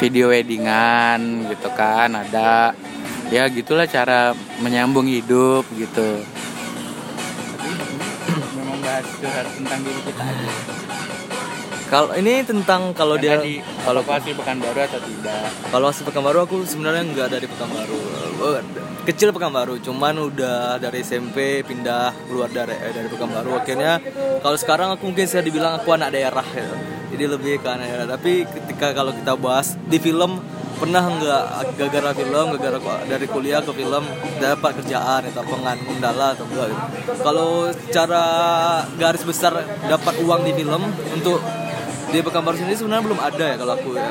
video 0.00 0.34
weddingan 0.34 1.46
gitu 1.54 1.70
kan 1.78 2.10
ada 2.10 2.74
ya 3.32 3.48
gitulah 3.48 3.88
cara 3.88 4.36
menyambung 4.60 5.08
hidup 5.08 5.64
gitu 5.72 6.20
memang 8.60 8.78
bahas 8.84 9.08
curhat 9.16 9.48
tentang 9.56 9.80
diri 9.80 10.00
kita 10.04 10.20
aja 10.20 10.50
kalau 11.92 12.12
ini 12.16 12.40
tentang 12.40 12.96
kalau 12.96 13.20
dia 13.20 13.36
kalau 13.84 14.00
pasti 14.00 14.32
Pekanbaru 14.32 14.80
atau 14.80 14.96
tidak 14.96 15.44
Kalau 15.68 15.92
asli 15.92 16.08
Pekanbaru 16.08 16.48
aku 16.48 16.64
sebenarnya 16.64 17.04
nggak 17.04 17.28
dari 17.36 17.44
Pekanbaru. 17.44 18.00
Eh, 18.48 18.64
Kecil 19.04 19.28
Pekanbaru, 19.28 19.76
cuman 19.76 20.16
udah 20.32 20.80
dari 20.80 21.04
SMP 21.04 21.60
pindah 21.60 22.16
keluar 22.24 22.48
dari 22.48 22.72
eh, 22.80 22.96
dari 22.96 23.12
Pekanbaru. 23.12 23.60
Akhirnya 23.60 24.00
kalau 24.40 24.56
sekarang 24.56 24.96
aku 24.96 25.12
mungkin 25.12 25.28
saya 25.28 25.44
dibilang 25.44 25.84
aku 25.84 25.92
anak 25.92 26.16
daerah 26.16 26.46
ya. 26.56 26.64
Jadi 27.12 27.24
lebih 27.28 27.60
ke 27.60 27.68
anak 27.68 27.84
daerah. 27.84 28.08
Tapi 28.16 28.48
ketika 28.48 28.96
kalau 28.96 29.12
kita 29.12 29.36
bahas 29.36 29.76
di 29.84 30.00
film 30.00 30.40
pernah 30.82 31.06
nggak 31.06 31.44
gara-gara 31.78 32.10
film, 32.10 32.46
gara-gara 32.58 33.06
dari 33.06 33.26
kuliah 33.30 33.62
ke 33.62 33.70
film 33.70 34.02
dapat 34.42 34.82
kerjaan 34.82 35.30
atau 35.30 35.46
pengan 35.46 35.78
kendala 35.78 36.34
atau 36.34 36.42
enggak 36.50 36.74
gitu. 36.74 36.82
Kalau 37.22 37.70
cara 37.94 38.24
garis 38.98 39.22
besar 39.22 39.62
dapat 39.86 40.14
uang 40.26 40.42
di 40.42 40.52
film 40.58 40.82
untuk 41.14 41.38
di 42.10 42.18
Pekanbaru 42.20 42.58
sendiri 42.58 42.76
sebenarnya 42.76 43.04
belum 43.08 43.20
ada 43.22 43.44
ya 43.46 43.56
kalau 43.56 43.72
aku 43.78 43.90
ya. 43.94 44.10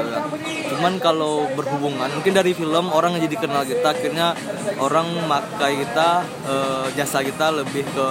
Cuman 0.72 0.94
kalau 1.04 1.46
berhubungan 1.60 2.08
mungkin 2.16 2.34
dari 2.34 2.56
film 2.56 2.88
orang 2.88 3.20
jadi 3.20 3.36
kenal 3.36 3.68
kita 3.68 3.92
akhirnya 3.92 4.32
orang 4.80 5.12
makai 5.28 5.76
kita 5.84 6.24
eh, 6.48 6.86
jasa 6.96 7.20
kita 7.20 7.52
lebih 7.52 7.84
ke 7.84 8.08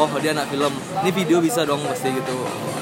oh 0.00 0.10
dia 0.18 0.32
anak 0.32 0.48
film 0.48 0.72
ini 1.04 1.10
video 1.12 1.38
bisa 1.44 1.68
dong 1.68 1.84
pasti 1.84 2.08
gitu 2.10 2.36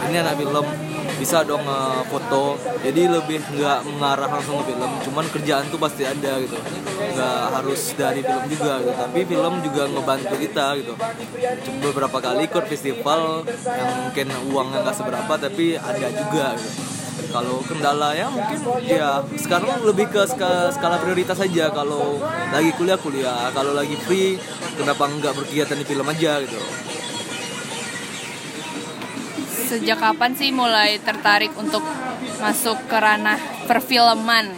ini 0.09 0.23
anak 0.23 0.39
film 0.39 0.88
bisa 1.19 1.43
dong 1.43 1.67
uh, 1.67 2.01
foto. 2.07 2.55
Jadi 2.81 3.11
lebih 3.11 3.43
nggak 3.43 3.85
mengarah 3.91 4.31
langsung 4.31 4.63
ke 4.63 4.73
film 4.73 4.91
cuman 5.05 5.25
kerjaan 5.29 5.67
tuh 5.69 5.81
pasti 5.83 6.07
ada 6.07 6.39
gitu. 6.39 6.57
Nggak 6.97 7.41
harus 7.59 7.81
dari 7.99 8.21
film 8.23 8.45
juga 8.47 8.73
gitu. 8.81 8.93
Tapi 8.95 9.21
film 9.27 9.55
juga 9.67 9.83
ngebantu 9.91 10.35
kita 10.39 10.67
gitu. 10.79 10.95
Beberapa 11.83 12.19
kali 12.23 12.47
ikut 12.47 12.65
festival 12.71 13.43
yang 13.67 13.93
mungkin 14.07 14.27
uangnya 14.55 14.79
nggak 14.87 14.97
seberapa 14.97 15.33
tapi 15.35 15.75
ada 15.75 16.09
juga 16.15 16.55
gitu. 16.55 16.71
Kalau 17.29 17.61
kendala 17.67 18.17
ya 18.17 18.31
mungkin 18.31 18.57
ya 18.89 19.21
sekarang 19.37 19.85
lebih 19.85 20.09
ke 20.09 20.23
skala, 20.25 20.73
skala 20.73 20.97
prioritas 21.03 21.37
saja 21.37 21.69
kalau 21.75 22.23
lagi 22.55 22.71
kuliah 22.79 22.97
kuliah. 22.97 23.51
Kalau 23.53 23.75
lagi 23.75 23.99
free 24.07 24.39
kenapa 24.79 25.11
nggak 25.11 25.35
berkegiatan 25.35 25.77
di 25.77 25.85
film 25.85 26.07
aja 26.07 26.39
gitu 26.47 26.63
Sejak 29.69 30.01
kapan 30.01 30.33
sih 30.33 30.49
mulai 30.49 30.97
tertarik 30.97 31.53
untuk 31.61 31.85
masuk 32.41 32.89
ke 32.89 32.97
ranah 32.97 33.37
perfilman? 33.69 34.49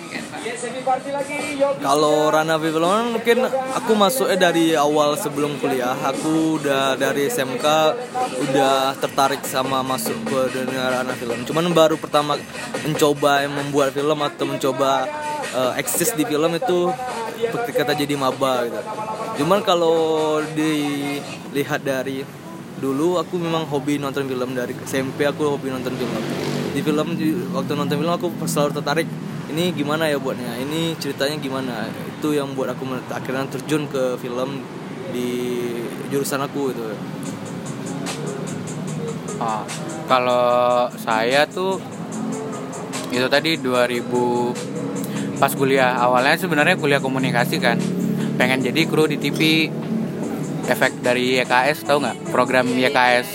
Kalau 1.82 2.30
ranah 2.30 2.56
perfilman 2.62 3.18
mungkin 3.18 3.42
aku 3.74 3.92
masuknya 3.98 4.38
dari 4.38 4.78
awal 4.78 5.18
sebelum 5.18 5.58
kuliah. 5.58 5.98
Aku 6.14 6.62
udah 6.62 6.94
dari 6.94 7.26
SMK 7.26 7.66
udah 8.48 8.94
tertarik 9.02 9.42
sama 9.42 9.82
masuk 9.82 10.14
ke 10.30 10.40
dunia 10.54 11.02
ranah 11.02 11.18
film. 11.18 11.42
Cuman 11.42 11.74
baru 11.74 11.98
pertama 11.98 12.38
mencoba 12.86 13.50
membuat 13.50 13.90
film 13.90 14.18
atau 14.22 14.46
mencoba 14.46 15.10
eh, 15.50 15.82
eksis 15.82 16.14
di 16.14 16.22
film 16.22 16.54
itu 16.54 16.94
ketika 17.66 17.98
jadi 17.98 18.14
maba 18.14 18.62
gitu. 18.70 18.80
Cuman 19.42 19.58
kalau 19.66 20.38
dilihat 20.54 21.82
dari 21.82 22.39
dulu 22.80 23.20
aku 23.20 23.36
memang 23.36 23.68
hobi 23.68 24.00
nonton 24.00 24.24
film 24.24 24.56
dari 24.56 24.72
SMP 24.88 25.28
aku 25.28 25.54
hobi 25.54 25.68
nonton 25.68 25.92
film. 25.94 26.16
Di 26.72 26.80
film 26.80 27.08
di, 27.14 27.36
waktu 27.52 27.76
nonton 27.76 27.96
film 28.00 28.12
aku 28.12 28.32
selalu 28.48 28.80
tertarik 28.80 29.08
ini 29.52 29.74
gimana 29.76 30.08
ya 30.08 30.16
buatnya 30.16 30.56
ini 30.56 30.96
ceritanya 30.96 31.36
gimana. 31.36 31.86
Itu 31.92 32.32
yang 32.32 32.56
buat 32.56 32.72
aku 32.72 32.88
akhirnya 33.12 33.44
terjun 33.52 33.84
ke 33.92 34.16
film 34.16 34.64
di 35.12 35.30
jurusan 36.08 36.40
aku 36.40 36.72
itu. 36.72 36.82
Oh, 39.40 39.64
kalau 40.04 40.88
saya 41.00 41.44
tuh 41.48 41.80
itu 43.12 43.26
tadi 43.28 43.60
2000 43.60 45.40
pas 45.40 45.52
kuliah. 45.52 46.00
Awalnya 46.00 46.36
sebenarnya 46.40 46.76
kuliah 46.80 47.00
komunikasi 47.00 47.60
kan 47.60 47.76
pengen 48.40 48.64
jadi 48.64 48.88
kru 48.88 49.04
di 49.04 49.20
TV 49.20 49.68
efek 50.70 51.02
dari 51.02 51.42
YKS 51.42 51.82
tahu 51.84 51.98
nggak? 52.06 52.16
Program 52.30 52.66
YKS 52.70 53.28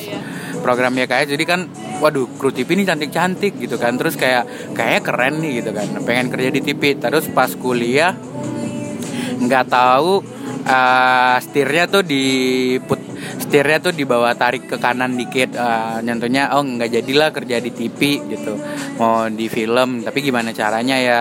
program 0.65 0.97
YKS 0.97 1.29
jadi 1.37 1.45
kan 1.45 1.69
waduh 2.01 2.25
kru 2.41 2.49
TV 2.49 2.73
ini 2.73 2.89
cantik 2.89 3.13
cantik 3.13 3.53
gitu 3.61 3.77
kan. 3.77 3.93
Terus 4.01 4.17
kayak 4.17 4.73
kayaknya 4.73 5.01
keren 5.05 5.35
nih 5.37 5.51
gitu 5.61 5.71
kan. 5.77 5.87
Pengen 6.01 6.27
kerja 6.33 6.49
di 6.49 6.61
TV 6.65 6.97
terus 6.97 7.29
pas 7.29 7.53
kuliah 7.53 8.17
nggak 9.35 9.65
tahu 9.69 10.25
eh, 10.65 11.37
setirnya 11.45 11.85
tuh 11.85 12.01
diput 12.01 12.97
setirnya 13.35 13.77
tuh 13.77 13.93
dibawa 13.93 14.33
tarik 14.33 14.65
ke 14.65 14.81
kanan 14.81 15.13
dikit. 15.13 15.53
Eh, 15.53 15.97
nyentuhnya 16.01 16.57
oh 16.57 16.65
nggak 16.65 16.89
jadilah 16.89 17.29
kerja 17.29 17.61
di 17.61 17.69
TV 17.69 18.25
gitu. 18.25 18.57
Mau 18.97 19.29
di 19.29 19.45
film 19.51 20.01
tapi 20.01 20.25
gimana 20.25 20.49
caranya 20.49 20.97
ya 20.97 21.19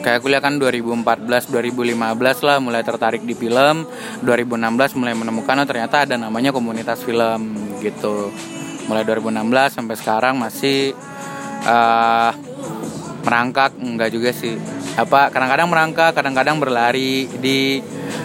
kayak 0.00 0.20
kuliah 0.24 0.40
kan 0.40 0.56
2014 0.56 1.52
2015 1.52 2.46
lah 2.46 2.56
mulai 2.58 2.82
tertarik 2.82 3.22
di 3.22 3.36
film. 3.36 3.84
2016 4.24 4.98
mulai 4.98 5.14
menemukan 5.14 5.60
oh 5.60 5.68
ternyata 5.68 6.08
ada 6.08 6.16
namanya 6.16 6.50
komunitas 6.50 7.04
film 7.04 7.54
gitu. 7.84 8.32
Mulai 8.88 9.04
2016 9.06 9.76
sampai 9.76 9.96
sekarang 9.96 10.34
masih 10.40 10.96
eh 11.64 12.32
merangkak. 13.22 13.76
Enggak 13.76 14.10
juga 14.10 14.32
sih. 14.32 14.56
Apa 14.96 15.28
kadang-kadang 15.30 15.68
merangkak 15.68 16.10
kadang-kadang 16.16 16.56
berlari 16.58 17.28
di 17.38 17.84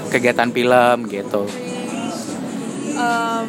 kegiatan 0.09 0.49
film 0.49 1.11
gitu. 1.11 1.43
Em, 2.95 3.43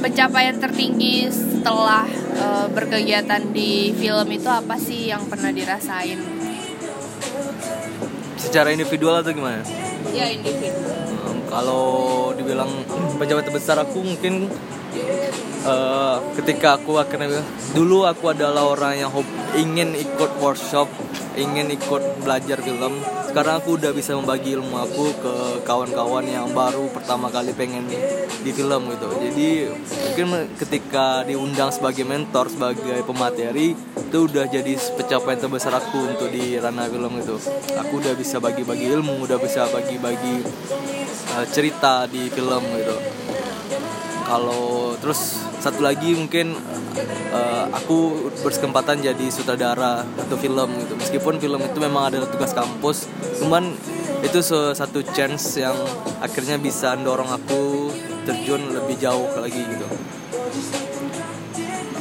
pencapaian 0.00 0.56
tertinggi 0.56 1.28
setelah 1.28 2.08
eh, 2.36 2.66
berkegiatan 2.72 3.52
di 3.52 3.92
film 3.92 4.28
itu 4.32 4.48
apa 4.48 4.80
sih 4.80 5.12
yang 5.12 5.28
pernah 5.28 5.52
dirasain? 5.52 6.35
Secara 8.46 8.70
individual 8.70 9.20
atau 9.20 9.34
gimana 9.34 9.66
Ya 10.14 10.32
individu. 10.32 10.86
Um, 11.26 11.44
kalau 11.50 11.86
dibilang 12.38 12.70
pejabat 13.20 13.44
terbesar 13.44 13.76
aku 13.82 14.00
mungkin 14.00 14.48
eh, 15.66 16.16
ketika 16.40 16.80
aku 16.80 16.96
akhirnya 16.96 17.42
dulu 17.76 18.06
aku 18.08 18.32
adalah 18.32 18.64
orang 18.64 18.96
yang 18.96 19.10
ingin 19.58 19.92
ikut 19.92 20.40
workshop 20.40 20.88
ingin 21.36 21.68
ikut 21.68 22.24
belajar 22.24 22.58
film. 22.64 22.98
Sekarang 23.28 23.60
aku 23.60 23.76
udah 23.76 23.92
bisa 23.92 24.16
membagi 24.16 24.56
ilmu 24.56 24.72
aku 24.72 25.12
ke 25.20 25.34
kawan-kawan 25.68 26.24
yang 26.24 26.48
baru 26.56 26.88
pertama 26.88 27.28
kali 27.28 27.52
pengen 27.52 27.84
di 28.40 28.50
film 28.50 28.88
gitu. 28.88 29.08
Jadi 29.20 29.48
mungkin 30.08 30.26
ketika 30.56 31.22
diundang 31.28 31.68
sebagai 31.68 32.08
mentor 32.08 32.48
sebagai 32.48 33.04
pemateri 33.04 33.76
itu 33.76 34.18
udah 34.24 34.48
jadi 34.48 34.72
pencapaian 34.96 35.36
terbesar 35.36 35.76
aku 35.76 36.16
untuk 36.16 36.32
di 36.32 36.56
ranah 36.56 36.88
film 36.88 37.12
itu. 37.20 37.36
Aku 37.76 38.00
udah 38.00 38.16
bisa 38.16 38.40
bagi-bagi 38.40 38.88
ilmu 38.88 39.28
udah 39.28 39.36
bisa 39.36 39.68
bagi-bagi 39.68 40.40
uh, 41.36 41.46
cerita 41.52 42.08
di 42.08 42.32
film 42.32 42.64
gitu 42.80 42.96
kalau 44.26 44.98
terus 44.98 45.46
satu 45.62 45.86
lagi 45.86 46.18
mungkin 46.18 46.58
uh, 47.30 47.70
aku 47.70 48.30
berkesempatan 48.42 48.98
jadi 49.00 49.26
sutradara 49.30 50.02
atau 50.02 50.36
film 50.36 50.74
gitu. 50.82 50.98
Meskipun 50.98 51.38
film 51.38 51.62
itu 51.62 51.78
memang 51.78 52.10
ada 52.10 52.26
tugas 52.26 52.50
kampus 52.50 53.06
cuman 53.38 53.70
itu 54.26 54.42
satu 54.74 55.06
chance 55.14 55.62
yang 55.62 55.76
akhirnya 56.18 56.58
bisa 56.58 56.98
dorong 56.98 57.30
aku 57.30 57.94
terjun 58.26 58.74
lebih 58.74 58.98
jauh 58.98 59.30
lagi 59.38 59.62
gitu. 59.62 59.86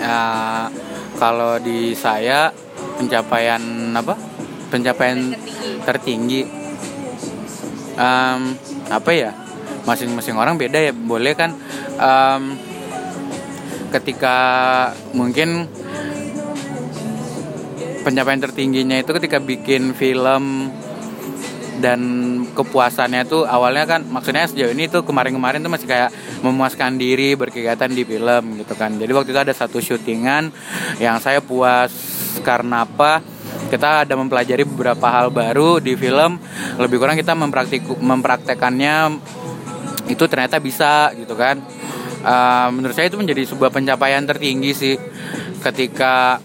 Ya 0.01 0.67
kalau 1.21 1.61
di 1.61 1.93
saya 1.93 2.49
pencapaian 2.97 3.61
apa? 3.93 4.17
Pencapaian 4.73 5.37
tertinggi. 5.85 6.43
Em, 7.95 8.41
apa 8.89 9.11
ya? 9.13 9.31
Masing-masing 9.85 10.35
orang 10.35 10.57
beda 10.57 10.81
ya. 10.81 10.91
Boleh 10.91 11.37
kan 11.37 11.53
Em, 11.95 12.43
ketika 13.95 14.37
mungkin 15.15 15.71
pencapaian 18.03 18.43
tertingginya 18.43 18.99
itu 18.99 19.11
ketika 19.15 19.39
bikin 19.39 19.95
film 19.95 20.69
dan 21.79 21.99
kepuasannya 22.55 23.27
tuh 23.27 23.43
awalnya 23.43 23.83
kan 23.87 24.03
maksudnya 24.07 24.47
sejauh 24.47 24.71
ini 24.71 24.87
tuh 24.87 25.03
kemarin-kemarin 25.03 25.59
tuh 25.59 25.71
masih 25.71 25.87
kayak 25.87 26.11
memuaskan 26.39 26.95
diri 26.95 27.35
berkegiatan 27.35 27.91
di 27.91 28.03
film 28.03 28.59
gitu 28.63 28.73
kan. 28.75 28.95
Jadi 28.95 29.11
waktu 29.11 29.31
itu 29.31 29.41
ada 29.41 29.55
satu 29.55 29.79
syutingan 29.79 30.51
yang 30.99 31.19
saya 31.19 31.39
puas 31.39 31.91
karena 32.43 32.83
apa? 32.83 33.23
Kita 33.65 34.05
ada 34.05 34.13
mempelajari 34.15 34.63
beberapa 34.63 35.07
hal 35.09 35.33
baru 35.33 35.81
di 35.81 35.97
film. 35.97 36.37
Lebih 36.79 37.01
kurang 37.01 37.17
kita 37.17 37.33
mempraktik 37.33 37.83
mempraktekannya 37.83 39.19
itu 40.05 40.23
ternyata 40.29 40.61
bisa 40.61 41.09
gitu 41.17 41.33
kan 41.33 41.57
Eh, 42.25 42.67
menurut 42.73 42.97
saya 42.97 43.05
itu 43.13 43.21
menjadi 43.21 43.45
sebuah 43.45 43.69
pencapaian 43.69 44.25
tertinggi 44.25 44.71
sih. 44.73 44.97
Ketika 45.61 46.41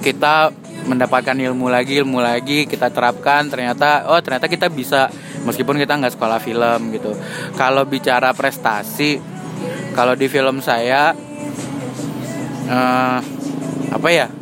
kita 0.00 0.48
mendapatkan 0.82 1.36
ilmu 1.38 1.70
lagi 1.70 2.02
ilmu 2.02 2.18
lagi 2.18 2.66
kita 2.66 2.90
terapkan 2.90 3.46
ternyata 3.46 4.10
oh 4.10 4.18
ternyata 4.18 4.50
kita 4.50 4.66
bisa 4.66 5.06
meskipun 5.46 5.78
kita 5.78 6.00
nggak 6.00 6.16
sekolah 6.16 6.40
film 6.40 6.96
gitu. 6.96 7.12
Kalau 7.60 7.84
bicara 7.84 8.32
prestasi 8.32 9.20
kalau 9.92 10.16
di 10.16 10.26
film 10.32 10.64
saya 10.64 11.12
eh, 12.72 13.18
apa 13.92 14.08
ya 14.08 14.32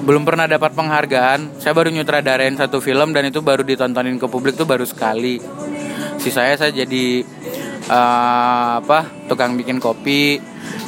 belum 0.00 0.24
pernah 0.24 0.48
dapat 0.48 0.72
penghargaan. 0.72 1.60
Saya 1.60 1.76
baru 1.76 1.92
nyutradarain 1.92 2.56
satu 2.56 2.80
film 2.80 3.12
dan 3.12 3.28
itu 3.28 3.44
baru 3.44 3.60
ditontonin 3.60 4.16
ke 4.16 4.26
publik 4.32 4.56
tuh 4.56 4.64
baru 4.64 4.88
sekali. 4.88 5.36
Sisanya 6.16 6.56
saya 6.56 6.72
jadi 6.72 7.24
eh, 7.88 8.70
apa 8.82 9.28
tukang 9.30 9.56
bikin 9.56 9.78
kopi. 9.78 10.40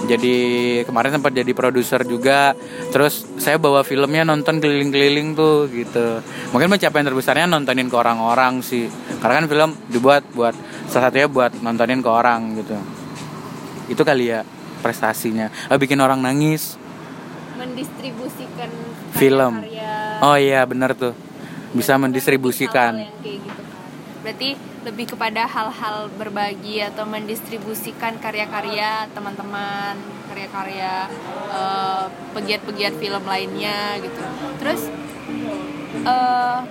Jadi 0.03 0.37
kemarin 0.83 1.15
sempat 1.15 1.31
jadi 1.31 1.53
produser 1.55 2.03
juga. 2.03 2.59
Terus 2.91 3.23
saya 3.39 3.57
bawa 3.57 3.87
filmnya 3.87 4.27
nonton 4.27 4.59
keliling-keliling 4.59 5.39
tuh 5.39 5.71
gitu. 5.71 6.21
Mungkin 6.51 6.69
pencapaian 6.75 7.07
terbesarnya 7.07 7.47
nontonin 7.47 7.87
ke 7.87 7.97
orang-orang 7.97 8.61
sih. 8.67 8.91
Karena 9.23 9.43
kan 9.43 9.47
film 9.47 9.71
dibuat 9.89 10.27
buat 10.35 10.55
salah 10.91 11.09
satunya 11.09 11.31
buat 11.31 11.55
nontonin 11.63 12.03
ke 12.03 12.11
orang 12.11 12.59
gitu. 12.59 12.77
Itu 13.89 14.03
kali 14.03 14.35
ya 14.35 14.43
prestasinya. 14.83 15.49
Eh, 15.71 15.79
bikin 15.79 16.03
orang 16.03 16.19
nangis. 16.19 16.75
Mendistribusikan 17.57 18.71
Film. 19.15 19.63
karya-karya. 19.63 20.25
Oh 20.25 20.37
iya 20.37 20.67
bener 20.67 20.99
tuh. 20.99 21.15
Bisa 21.73 21.95
mendistribusikan. 21.97 22.99
yang 22.99 23.15
kayak 23.23 23.39
gitu 23.39 23.63
kan. 23.63 23.71
berarti 24.23 24.49
lebih 24.83 25.15
kepada 25.15 25.47
hal-hal 25.47 26.11
berbagi 26.19 26.83
atau 26.83 27.07
mendistribusikan 27.07 28.19
karya-karya 28.19 29.07
teman-teman 29.15 29.95
karya-karya 30.27 31.07
uh, 31.55 32.11
pegiat-pegiat 32.35 32.99
film 32.99 33.23
lainnya 33.23 34.01
gitu. 34.03 34.23
Terus 34.59 34.91
uh, 36.03 36.67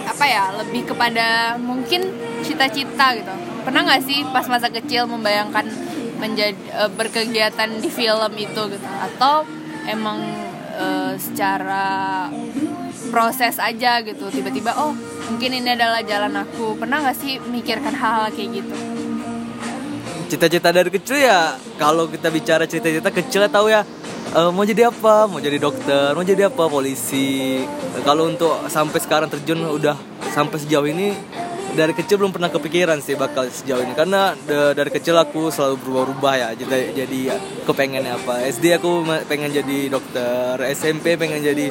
apa 0.00 0.24
ya 0.26 0.50
lebih 0.58 0.90
kepada 0.90 1.54
mungkin 1.60 2.10
cita-cita 2.42 3.14
gitu. 3.14 3.32
Pernah 3.62 3.86
nggak 3.86 4.02
sih 4.02 4.26
pas 4.34 4.46
masa 4.50 4.66
kecil 4.72 5.06
membayangkan 5.06 5.70
menjadi 6.18 6.58
uh, 6.74 6.90
berkegiatan 6.90 7.78
di 7.78 7.88
film 7.92 8.32
itu 8.34 8.62
gitu? 8.74 8.88
Atau 8.98 9.46
emang 9.86 10.18
uh, 10.74 11.14
secara 11.14 12.26
proses 13.08 13.56
aja 13.56 14.04
gitu. 14.04 14.28
Tiba-tiba 14.28 14.76
oh 14.76 14.92
mungkin 15.32 15.56
ini 15.56 15.72
adalah 15.72 16.04
jalan 16.04 16.36
aku. 16.36 16.76
Pernah 16.76 17.08
nggak 17.08 17.16
sih 17.16 17.40
mikirkan 17.48 17.96
hal-hal 17.96 18.28
kayak 18.36 18.60
gitu? 18.60 18.76
Cita-cita 20.30 20.70
dari 20.70 20.92
kecil 20.92 21.24
ya 21.24 21.56
kalau 21.80 22.06
kita 22.06 22.28
bicara 22.30 22.68
cita-cita 22.68 23.10
kecil 23.10 23.48
tahu 23.50 23.72
ya 23.72 23.82
uh, 24.36 24.52
mau 24.52 24.68
jadi 24.68 24.92
apa? 24.92 25.26
Mau 25.26 25.40
jadi 25.40 25.56
dokter 25.56 26.12
mau 26.12 26.22
jadi 26.22 26.52
apa? 26.52 26.68
Polisi. 26.68 27.64
Kalau 28.04 28.28
untuk 28.28 28.68
sampai 28.68 28.98
sekarang 29.00 29.32
terjun 29.32 29.64
udah 29.64 29.96
sampai 30.30 30.60
sejauh 30.60 30.86
ini 30.86 31.16
dari 31.74 31.94
kecil 31.94 32.18
belum 32.18 32.34
pernah 32.34 32.50
kepikiran 32.50 32.98
sih 32.98 33.14
bakal 33.14 33.46
sejauh 33.46 33.82
ini. 33.82 33.94
Karena 33.94 34.34
de, 34.34 34.74
dari 34.74 34.90
kecil 34.90 35.14
aku 35.14 35.50
selalu 35.54 35.78
berubah-ubah 35.82 36.34
ya 36.34 36.48
jadi 36.58 36.92
jadi 36.94 37.18
ya, 37.34 37.36
kepengen 37.66 38.06
apa 38.10 38.42
SD 38.50 38.80
aku 38.80 39.06
pengen 39.30 39.54
jadi 39.54 39.90
dokter 39.90 40.58
SMP 40.74 41.14
pengen 41.14 41.42
jadi 41.42 41.70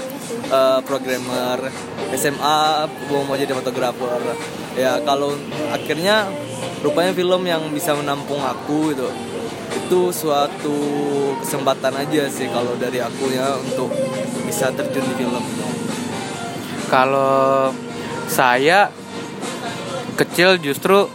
uh, 0.51 0.79
programmer 0.83 1.67
SMA 2.15 2.87
mau 3.11 3.23
mau 3.27 3.35
jadi 3.35 3.51
fotografer. 3.51 4.21
Ya 4.79 5.01
kalau 5.03 5.35
akhirnya 5.75 6.31
rupanya 6.79 7.11
film 7.11 7.43
yang 7.43 7.67
bisa 7.75 7.91
menampung 7.91 8.39
aku 8.39 8.95
itu 8.95 9.07
itu 9.69 10.01
suatu 10.09 10.77
kesempatan 11.45 11.93
aja 11.93 12.25
sih 12.25 12.49
kalau 12.49 12.73
dari 12.79 12.97
aku 12.97 13.29
ya 13.29 13.53
untuk 13.57 13.93
bisa 14.47 14.73
terjun 14.73 15.05
di 15.05 15.15
film. 15.17 15.43
Kalau 16.89 17.69
saya 18.25 18.89
kecil 20.19 20.59
justru 20.59 21.07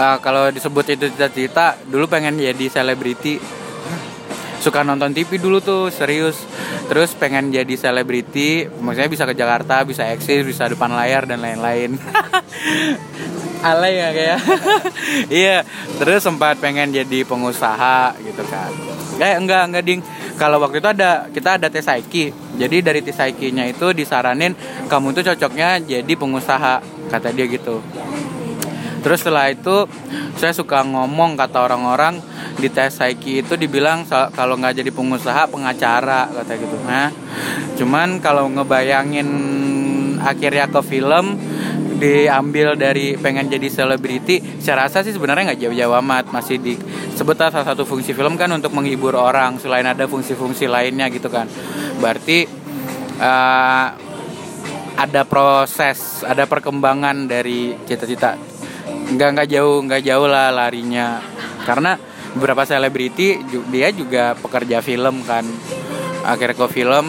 uh, 0.00 0.18
kalau 0.24 0.48
disebut 0.48 0.96
itu 0.96 1.12
cita-cita 1.12 1.76
dulu 1.84 2.08
pengen 2.08 2.40
jadi 2.40 2.66
selebriti. 2.72 3.36
Suka 4.60 4.84
nonton 4.84 5.16
TV 5.16 5.40
dulu 5.40 5.60
tuh 5.60 5.92
serius. 5.92 6.40
Terus 6.88 7.14
pengen 7.14 7.54
jadi 7.54 7.70
selebriti 7.78 8.66
maksudnya 8.66 9.06
bisa 9.06 9.24
ke 9.24 9.32
Jakarta 9.36 9.86
bisa 9.86 10.10
eksis 10.10 10.42
bisa 10.42 10.66
depan 10.66 10.90
layar 10.92 11.28
dan 11.28 11.38
lain-lain. 11.44 11.96
Alay 13.70 14.00
ya 14.00 14.08
kayak. 14.16 14.40
Iya 15.30 15.56
terus 16.00 16.24
sempat 16.24 16.56
pengen 16.58 16.90
jadi 16.90 17.22
pengusaha 17.28 18.16
gitu 18.20 18.42
kan. 18.48 18.72
Eh 19.20 19.36
enggak 19.36 19.62
enggak 19.68 19.84
ding 19.84 20.00
kalau 20.40 20.56
waktu 20.56 20.80
itu 20.80 20.88
ada 20.88 21.28
kita 21.28 21.60
ada 21.60 21.68
tes 21.68 21.84
Saiki. 21.84 22.32
Jadi 22.56 22.80
dari 22.80 23.04
tes 23.04 23.12
Saikinya 23.12 23.68
itu 23.68 23.92
disaranin 23.92 24.56
kamu 24.88 25.12
tuh 25.12 25.28
cocoknya 25.28 25.84
jadi 25.84 26.12
pengusaha 26.16 26.80
kata 27.12 27.28
dia 27.36 27.44
gitu. 27.44 27.84
Terus 29.04 29.20
setelah 29.20 29.52
itu 29.52 29.84
saya 30.40 30.56
suka 30.56 30.80
ngomong 30.80 31.36
kata 31.36 31.60
orang-orang 31.60 32.24
di 32.56 32.72
tes 32.72 32.96
Saiki 32.96 33.44
itu 33.44 33.60
dibilang 33.60 34.08
kalau 34.08 34.56
nggak 34.56 34.80
jadi 34.80 34.88
pengusaha 34.88 35.44
pengacara 35.52 36.32
kata 36.32 36.52
gitu. 36.56 36.76
Nah 36.88 37.12
cuman 37.76 38.24
kalau 38.24 38.48
ngebayangin 38.48 39.28
akhirnya 40.20 40.68
ke 40.68 40.80
film 40.84 41.36
diambil 42.00 42.80
dari 42.80 43.12
pengen 43.20 43.52
jadi 43.52 43.68
selebriti 43.68 44.40
saya 44.56 44.88
rasa 44.88 45.04
sih 45.04 45.12
sebenarnya 45.12 45.52
nggak 45.52 45.60
jauh-jauh 45.60 45.94
amat. 46.00 46.32
Masih 46.32 46.56
disebut 46.56 47.36
salah 47.36 47.64
satu 47.64 47.84
fungsi 47.84 48.16
film 48.16 48.40
kan 48.40 48.48
untuk 48.52 48.72
menghibur 48.72 49.12
orang 49.12 49.60
selain 49.60 49.84
ada 49.84 50.08
fungsi-fungsi 50.08 50.64
lainnya 50.64 51.12
gitu 51.12 51.28
kan. 51.28 51.44
Berarti 52.00 52.48
uh, 53.20 53.86
ada 54.96 55.22
proses 55.28 56.24
ada 56.24 56.48
perkembangan 56.48 57.28
dari 57.28 57.76
cita-cita. 57.84 58.40
Nggak 59.12 59.28
nggak 59.36 59.48
jauh 59.52 59.76
nggak 59.84 60.02
jauh 60.04 60.26
lah 60.28 60.48
larinya. 60.48 61.20
Karena 61.68 62.00
beberapa 62.32 62.64
selebriti 62.64 63.36
dia 63.68 63.92
juga 63.92 64.32
pekerja 64.40 64.80
film 64.80 65.20
kan. 65.28 65.44
Akhirnya 66.24 66.56
ke 66.56 66.66
film 66.72 67.06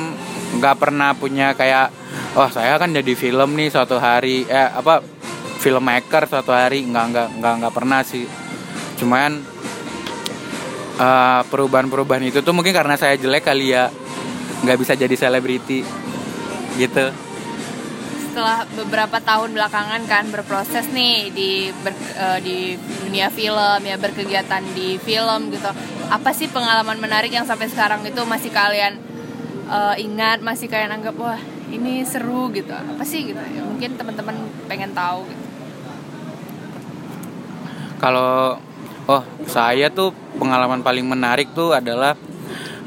nggak 0.60 0.76
pernah 0.76 1.15
punya 1.15 1.56
kayak 1.56 1.91
oh 2.35 2.49
saya 2.51 2.79
kan 2.79 2.91
jadi 2.95 3.13
film 3.15 3.55
nih 3.59 3.71
suatu 3.71 3.99
hari. 3.99 4.47
Eh 4.47 4.69
apa 4.69 5.03
filmmaker 5.59 6.27
suatu 6.27 6.55
hari. 6.55 6.87
Nggak 6.87 7.05
nggak 7.11 7.27
nggak 7.39 7.53
nggak 7.63 7.73
pernah 7.73 8.01
sih. 8.05 8.25
Cuman 8.99 9.41
uh, 11.01 11.41
perubahan-perubahan 11.49 12.23
itu 12.31 12.39
tuh 12.39 12.53
mungkin 12.55 12.71
karena 12.71 12.95
saya 12.95 13.17
jelek 13.19 13.47
kali 13.47 13.75
ya. 13.75 13.91
Nggak 14.63 14.77
bisa 14.79 14.93
jadi 14.95 15.15
selebriti. 15.17 15.83
Gitu. 16.79 17.05
Setelah 18.31 18.63
beberapa 18.63 19.19
tahun 19.19 19.51
belakangan 19.51 20.07
kan 20.07 20.23
berproses 20.31 20.87
nih 20.95 21.35
di 21.35 21.67
ber, 21.83 21.91
uh, 22.15 22.39
di 22.39 22.79
dunia 23.03 23.27
film 23.27 23.81
ya 23.83 23.99
berkegiatan 23.99 24.63
di 24.71 24.95
film 25.03 25.51
gitu. 25.51 25.67
Apa 26.07 26.31
sih 26.31 26.47
pengalaman 26.47 26.95
menarik 26.95 27.31
yang 27.35 27.43
sampai 27.43 27.67
sekarang 27.67 28.07
itu 28.07 28.23
masih 28.23 28.47
kalian 28.55 28.95
uh, 29.67 29.95
ingat 29.99 30.39
masih 30.39 30.71
kalian 30.71 30.95
anggap 30.95 31.15
wah 31.19 31.39
ini 31.71 32.03
seru 32.03 32.51
gitu. 32.51 32.75
Apa 32.75 33.01
sih 33.07 33.31
gitu? 33.31 33.39
Ya 33.39 33.63
mungkin 33.63 33.95
teman-teman 33.95 34.36
pengen 34.67 34.91
tahu 34.91 35.25
gitu. 35.25 35.43
Kalau 37.97 38.57
oh 39.07 39.23
saya 39.45 39.89
tuh 39.89 40.13
pengalaman 40.38 40.81
paling 40.81 41.05
menarik 41.05 41.53
tuh 41.53 41.73
adalah 41.73 42.17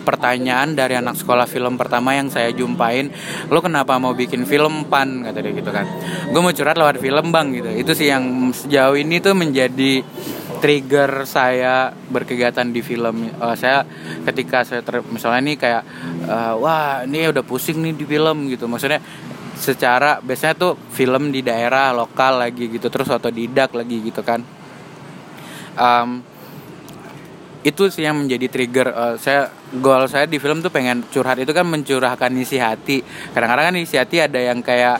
pertanyaan 0.04 0.76
dari 0.76 1.00
anak 1.00 1.16
sekolah 1.16 1.48
film 1.48 1.80
pertama 1.80 2.12
yang 2.12 2.28
saya 2.28 2.52
jumpain 2.52 3.08
lo 3.48 3.64
kenapa 3.64 3.96
mau 3.96 4.12
bikin 4.12 4.44
film 4.44 4.84
pan? 4.92 5.24
Kata 5.24 5.40
dia 5.40 5.56
gitu 5.56 5.70
kan. 5.72 5.88
Gue 6.28 6.40
mau 6.44 6.52
curhat 6.52 6.76
lewat 6.76 7.00
film 7.00 7.32
bang 7.32 7.46
gitu. 7.56 7.70
Itu 7.72 7.92
sih 7.96 8.12
yang 8.12 8.52
sejauh 8.52 9.00
ini 9.00 9.18
tuh 9.24 9.32
menjadi 9.32 10.04
trigger 10.64 11.28
saya 11.28 11.92
berkegiatan 11.92 12.64
di 12.72 12.80
film 12.80 13.28
uh, 13.36 13.52
saya 13.52 13.84
ketika 14.24 14.64
saya 14.64 14.80
ter, 14.80 15.04
misalnya 15.12 15.44
ini 15.44 15.60
kayak 15.60 15.84
uh, 16.24 16.56
wah 16.56 17.04
ini 17.04 17.28
udah 17.28 17.44
pusing 17.44 17.84
nih 17.84 17.92
di 17.92 18.08
film 18.08 18.48
gitu. 18.48 18.64
Maksudnya 18.64 18.96
secara 19.60 20.24
biasanya 20.24 20.56
tuh 20.56 20.72
film 20.88 21.28
di 21.28 21.44
daerah 21.44 21.92
lokal 21.92 22.40
lagi 22.40 22.72
gitu 22.72 22.88
terus 22.88 23.12
otodidak 23.12 23.76
lagi 23.76 24.08
gitu 24.08 24.24
kan. 24.24 24.40
Um, 25.76 26.24
itu 27.60 27.92
sih 27.92 28.08
yang 28.08 28.24
menjadi 28.24 28.48
trigger 28.48 28.88
uh, 28.88 29.14
saya 29.20 29.52
goal 29.84 30.08
saya 30.08 30.24
di 30.24 30.40
film 30.40 30.64
tuh 30.64 30.72
pengen 30.72 31.04
curhat. 31.12 31.44
Itu 31.44 31.52
kan 31.52 31.68
mencurahkan 31.68 32.32
isi 32.40 32.56
hati. 32.56 33.04
Kadang-kadang 33.36 33.68
kan 33.68 33.76
isi 33.76 34.00
hati 34.00 34.16
ada 34.16 34.40
yang 34.40 34.64
kayak 34.64 34.96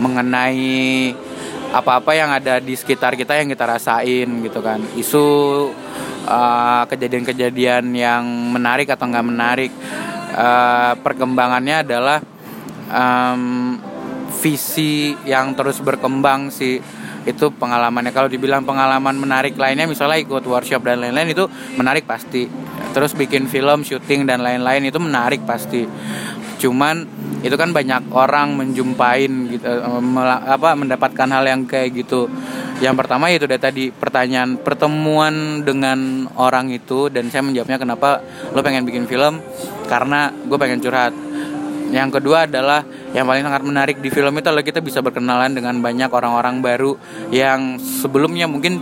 mengenai 0.00 1.12
apa-apa 1.72 2.12
yang 2.12 2.28
ada 2.28 2.60
di 2.60 2.76
sekitar 2.76 3.16
kita 3.16 3.40
yang 3.40 3.48
kita 3.48 3.64
rasain 3.64 4.28
gitu 4.44 4.60
kan. 4.60 4.78
Isu 4.94 5.24
kejadian 6.22 6.86
kejadian-kejadian 6.86 7.84
yang 7.96 8.22
menarik 8.52 8.92
atau 8.92 9.08
nggak 9.08 9.26
menarik. 9.26 9.72
Uh, 10.32 10.96
perkembangannya 11.04 11.84
adalah 11.84 12.24
um, 12.88 13.76
visi 14.40 15.12
yang 15.24 15.56
terus 15.56 15.80
berkembang 15.80 16.52
sih. 16.52 16.80
Itu 17.22 17.54
pengalamannya. 17.54 18.12
Kalau 18.12 18.28
dibilang 18.28 18.66
pengalaman 18.66 19.14
menarik 19.14 19.54
lainnya 19.56 19.86
misalnya 19.88 20.18
ikut 20.20 20.44
workshop 20.44 20.82
dan 20.84 21.00
lain-lain 21.00 21.32
itu 21.32 21.44
menarik 21.80 22.04
pasti. 22.04 22.48
Terus 22.92 23.16
bikin 23.16 23.48
film 23.48 23.80
syuting 23.86 24.28
dan 24.28 24.44
lain-lain 24.44 24.84
itu 24.84 25.00
menarik 25.00 25.40
pasti 25.48 25.88
cuman 26.62 27.02
itu 27.42 27.58
kan 27.58 27.74
banyak 27.74 28.14
orang 28.14 28.54
menjumpain 28.54 29.50
gitu 29.50 29.66
apa 30.46 30.78
mendapatkan 30.78 31.26
hal 31.26 31.42
yang 31.42 31.66
kayak 31.66 31.90
gitu. 32.06 32.30
Yang 32.78 32.94
pertama 33.02 33.30
itu 33.30 33.46
dari 33.50 33.62
tadi 33.62 33.84
pertanyaan 33.90 34.58
pertemuan 34.62 35.66
dengan 35.66 36.30
orang 36.38 36.70
itu 36.70 37.10
dan 37.10 37.26
saya 37.30 37.42
menjawabnya 37.42 37.78
kenapa 37.82 38.22
lo 38.54 38.62
pengen 38.62 38.86
bikin 38.86 39.10
film? 39.10 39.42
Karena 39.90 40.30
gue 40.30 40.58
pengen 40.58 40.78
curhat. 40.78 41.14
Yang 41.92 42.22
kedua 42.22 42.48
adalah 42.48 42.86
yang 43.12 43.28
paling 43.28 43.44
sangat 43.44 43.62
menarik 43.66 43.96
di 44.00 44.08
film 44.08 44.32
itu 44.38 44.46
adalah 44.48 44.64
kita 44.64 44.80
bisa 44.80 45.04
berkenalan 45.04 45.52
dengan 45.52 45.76
banyak 45.82 46.08
orang-orang 46.08 46.64
baru 46.64 46.96
yang 47.28 47.76
sebelumnya 47.76 48.48
mungkin 48.48 48.80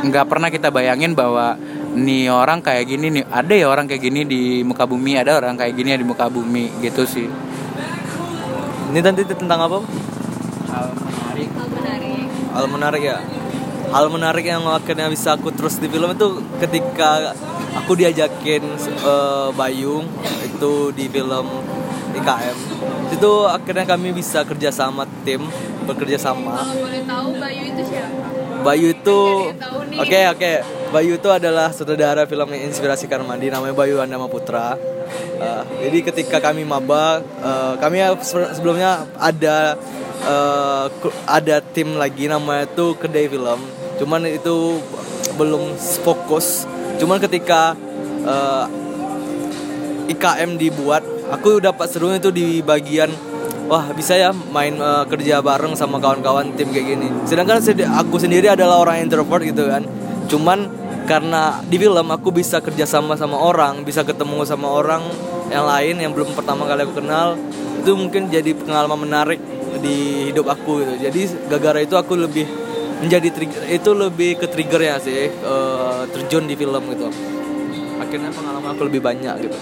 nggak 0.00 0.26
pernah 0.28 0.48
kita 0.52 0.68
bayangin 0.72 1.12
bahwa 1.12 1.56
nih 1.90 2.30
orang 2.30 2.62
kayak 2.62 2.86
gini 2.86 3.06
nih 3.20 3.24
ada 3.26 3.54
ya 3.54 3.66
orang 3.66 3.90
kayak 3.90 4.02
gini 4.02 4.22
di 4.22 4.42
muka 4.62 4.86
bumi 4.86 5.18
ada 5.18 5.42
orang 5.42 5.58
kayak 5.58 5.74
gini 5.74 5.90
ya 5.90 5.98
di 5.98 6.06
muka 6.06 6.30
bumi 6.30 6.70
gitu 6.82 7.02
sih. 7.02 7.26
Ini 8.90 8.98
nanti 9.02 9.22
tentang 9.26 9.58
apa 9.58 9.78
hal 10.70 10.88
menarik. 10.94 11.48
Hal 11.50 11.68
menarik. 11.70 12.26
Hal 12.54 12.66
menarik 12.70 13.02
ya? 13.02 13.18
Hal 13.90 14.06
menarik 14.06 14.44
yang 14.46 14.62
akhirnya 14.70 15.10
bisa 15.10 15.34
aku 15.34 15.50
terus 15.50 15.82
di 15.82 15.90
film 15.90 16.14
itu 16.14 16.42
ketika 16.62 17.34
aku 17.74 17.98
diajakin 17.98 18.62
uh, 19.02 19.50
Bayung 19.54 20.06
itu 20.46 20.94
di 20.94 21.10
film 21.10 21.46
IKM 22.14 22.58
itu 23.10 23.30
akhirnya 23.46 23.86
kami 23.86 24.14
bisa 24.14 24.46
kerja 24.46 24.70
sama 24.70 25.06
tim 25.26 25.42
bekerja 25.86 26.18
sama. 26.18 26.54
Kalau 26.62 26.74
boleh 26.86 27.02
tahu 27.02 27.28
Bayu 27.38 27.62
itu 27.74 27.82
siapa? 27.82 28.39
Bayu 28.60 28.92
itu 28.92 29.20
Oke, 29.96 29.98
oke 29.98 30.20
oke 30.36 30.52
Bayu 30.90 31.22
itu 31.22 31.28
adalah 31.30 31.70
sutradara 31.70 32.26
film 32.26 32.50
yang 32.50 32.66
inspirasi 32.66 33.06
Karmandi 33.06 33.46
namanya 33.46 33.74
Bayu 33.78 34.02
Andama 34.02 34.26
Putra. 34.26 34.74
Uh, 35.38 35.62
jadi 35.86 35.98
ketika 36.02 36.42
kami 36.42 36.66
maba, 36.66 37.22
uh, 37.42 37.78
kami 37.78 38.02
se- 38.26 38.58
sebelumnya 38.58 39.06
ada 39.14 39.78
uh, 40.26 40.90
ada 41.30 41.62
tim 41.62 41.94
lagi 41.94 42.26
namanya 42.26 42.66
itu 42.66 42.98
Kedai 42.98 43.30
Film. 43.30 43.60
Cuman 44.02 44.26
itu 44.26 44.82
belum 45.38 45.78
fokus. 46.02 46.66
Cuman 46.98 47.22
ketika 47.22 47.78
uh, 48.26 48.66
IKM 50.10 50.58
dibuat, 50.58 51.06
aku 51.30 51.62
dapat 51.62 51.86
serunya 51.86 52.18
itu 52.18 52.34
di 52.34 52.66
bagian 52.66 53.14
wah 53.70 53.86
bisa 53.94 54.18
ya 54.18 54.34
main 54.34 54.74
eh, 54.74 55.04
kerja 55.06 55.38
bareng 55.38 55.78
sama 55.78 56.02
kawan-kawan 56.02 56.58
tim 56.58 56.74
kayak 56.74 56.98
gini. 56.98 57.08
Sedangkan 57.22 57.62
aku 57.94 58.18
sendiri 58.18 58.50
adalah 58.50 58.82
orang 58.82 59.06
introvert 59.06 59.46
gitu 59.46 59.70
kan. 59.70 59.86
Cuman 60.26 60.66
karena 61.06 61.62
di 61.62 61.78
film 61.78 62.06
aku 62.10 62.34
bisa 62.34 62.58
kerja 62.58 62.82
sama 62.82 63.14
sama 63.14 63.38
orang, 63.38 63.86
bisa 63.86 64.02
ketemu 64.02 64.42
sama 64.42 64.66
orang 64.66 65.06
yang 65.54 65.66
lain 65.66 66.02
yang 66.02 66.10
belum 66.10 66.34
pertama 66.34 66.66
kali 66.66 66.82
aku 66.82 66.98
kenal, 66.98 67.38
itu 67.78 67.90
mungkin 67.94 68.26
jadi 68.26 68.50
pengalaman 68.58 69.06
menarik 69.06 69.40
di 69.78 70.30
hidup 70.34 70.50
aku 70.50 70.82
gitu. 70.82 71.06
Jadi 71.06 71.20
gara-gara 71.46 71.78
itu 71.86 71.94
aku 71.94 72.18
lebih 72.18 72.46
menjadi 73.00 73.32
trigger 73.32 73.62
itu 73.70 73.90
lebih 73.96 74.30
ke 74.36 74.46
trigger 74.50 74.82
ya 74.82 74.96
sih 74.98 75.30
eh, 75.30 76.02
terjun 76.10 76.50
di 76.50 76.58
film 76.58 76.82
gitu. 76.90 77.06
Akhirnya 78.02 78.34
pengalaman 78.34 78.74
aku 78.74 78.82
lebih 78.90 79.02
banyak 79.02 79.34
gitu. 79.46 79.58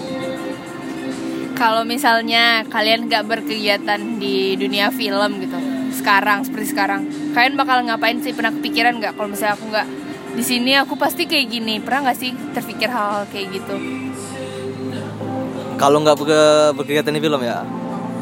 Kalau 1.59 1.83
misalnya 1.83 2.63
kalian 2.71 3.11
nggak 3.11 3.27
berkegiatan 3.27 3.99
di 4.15 4.55
dunia 4.55 4.87
film 4.95 5.43
gitu, 5.43 5.59
sekarang 5.91 6.47
seperti 6.47 6.71
sekarang, 6.71 7.03
kalian 7.35 7.59
bakal 7.59 7.83
ngapain 7.83 8.23
sih? 8.23 8.31
Pernah 8.31 8.55
kepikiran 8.55 8.95
nggak? 9.03 9.19
Kalau 9.19 9.27
misalnya 9.27 9.59
aku 9.59 9.65
nggak 9.67 9.87
di 10.39 10.43
sini, 10.47 10.71
aku 10.79 10.95
pasti 10.95 11.27
kayak 11.27 11.51
gini. 11.51 11.83
Pernah 11.83 12.07
nggak 12.07 12.17
sih 12.17 12.31
terpikir 12.55 12.87
hal-hal 12.87 13.27
kayak 13.27 13.59
gitu? 13.59 13.75
kalau 15.79 16.03
nggak 16.03 16.17
berke- 16.19 16.71
berkegiatan 16.75 17.15
di 17.15 17.21
film 17.23 17.39
ya 17.39 17.63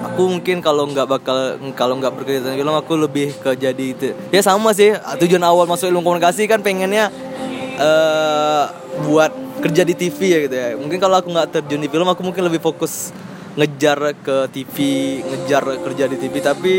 aku 0.06 0.30
mungkin 0.30 0.62
kalau 0.62 0.86
nggak 0.86 1.10
bakal 1.10 1.58
kalau 1.74 1.98
nggak 1.98 2.14
berkegiatan 2.14 2.54
di 2.54 2.62
film 2.62 2.78
aku 2.78 2.94
lebih 2.94 3.34
ke 3.34 3.58
jadi 3.58 3.86
itu 3.98 4.14
ya 4.30 4.42
sama 4.46 4.78
sih 4.78 4.94
tujuan 4.94 5.42
awal 5.42 5.66
masuk 5.66 5.90
ilmu 5.90 6.06
komunikasi 6.06 6.46
kan 6.46 6.62
pengennya 6.62 7.10
eh 7.82 8.64
buat 9.10 9.34
kerja 9.58 9.82
di 9.82 9.98
TV 9.98 10.18
ya 10.22 10.38
gitu 10.46 10.56
ya 10.56 10.68
mungkin 10.78 11.02
kalau 11.02 11.18
aku 11.18 11.34
nggak 11.34 11.50
terjun 11.50 11.82
di 11.82 11.90
film 11.90 12.06
aku 12.06 12.22
mungkin 12.22 12.46
lebih 12.46 12.62
fokus 12.62 13.10
ngejar 13.58 14.14
ke 14.22 14.38
TV 14.54 14.76
ngejar 15.26 15.66
kerja 15.82 16.06
di 16.06 16.18
TV 16.22 16.36
tapi 16.46 16.74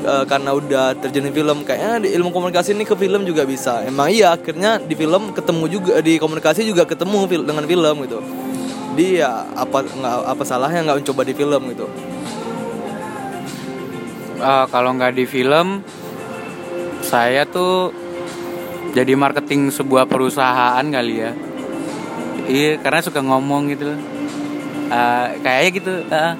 eh, 0.00 0.24
karena 0.24 0.56
udah 0.56 0.96
terjun 0.96 1.28
di 1.28 1.32
film 1.36 1.60
kayaknya 1.60 2.08
di 2.08 2.08
ilmu 2.16 2.32
komunikasi 2.32 2.72
ini 2.72 2.88
ke 2.88 2.96
film 2.96 3.28
juga 3.28 3.44
bisa. 3.44 3.84
Emang 3.84 4.08
iya 4.08 4.32
akhirnya 4.32 4.80
di 4.80 4.96
film 4.96 5.36
ketemu 5.36 5.64
juga 5.68 6.00
di 6.00 6.16
komunikasi 6.16 6.64
juga 6.64 6.88
ketemu 6.88 7.28
fil- 7.28 7.44
dengan 7.44 7.68
film 7.68 7.96
gitu. 8.08 8.18
Dia 8.96 9.10
ya 9.12 9.30
apa 9.52 9.84
nggak 9.84 10.16
apa 10.24 10.42
salahnya 10.48 10.88
nggak 10.88 11.04
mencoba 11.04 11.22
di 11.28 11.34
film 11.36 11.62
gitu? 11.76 11.86
Eh, 14.40 14.64
kalau 14.72 14.90
nggak 14.96 15.12
di 15.20 15.24
film 15.28 15.84
saya 17.04 17.44
tuh 17.44 17.92
jadi 18.96 19.12
marketing 19.12 19.68
sebuah 19.68 20.08
perusahaan 20.08 20.80
kali 20.80 21.14
ya. 21.20 21.36
Iya 22.48 22.80
karena 22.80 23.04
suka 23.04 23.20
ngomong 23.20 23.68
gitu 23.68 24.15
Eh, 24.86 25.26
kayaknya 25.42 25.70
gitu 25.74 25.92
eh. 26.06 26.34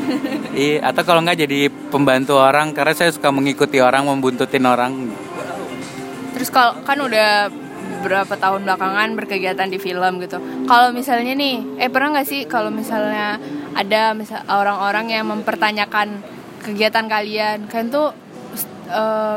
iya 0.56 0.76
atau 0.88 1.02
kalau 1.04 1.20
nggak 1.20 1.44
jadi 1.44 1.68
pembantu 1.92 2.40
orang 2.40 2.72
karena 2.72 2.96
saya 2.96 3.12
suka 3.12 3.28
mengikuti 3.28 3.78
orang 3.78 4.08
membuntutin 4.08 4.64
orang 4.64 5.12
Terus 6.32 6.48
kalau 6.48 6.80
kan 6.88 6.96
udah 6.96 7.52
berapa 8.00 8.32
tahun 8.32 8.64
belakangan 8.64 9.12
berkegiatan 9.12 9.68
di 9.68 9.76
film 9.76 10.24
gitu. 10.24 10.40
Kalau 10.64 10.88
misalnya 10.88 11.36
nih, 11.36 11.76
eh 11.76 11.92
pernah 11.92 12.16
nggak 12.16 12.28
sih 12.28 12.48
kalau 12.48 12.72
misalnya 12.72 13.36
ada 13.76 14.16
misal 14.16 14.40
orang-orang 14.48 15.12
yang 15.12 15.28
mempertanyakan 15.28 16.24
kegiatan 16.64 17.04
kalian, 17.12 17.68
kalian 17.68 17.92
tuh 17.92 18.16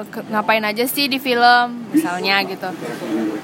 ke- 0.09 0.25
ngapain 0.33 0.63
aja 0.65 0.85
sih 0.89 1.05
di 1.05 1.21
film, 1.21 1.85
misalnya 1.93 2.41
gitu. 2.43 2.69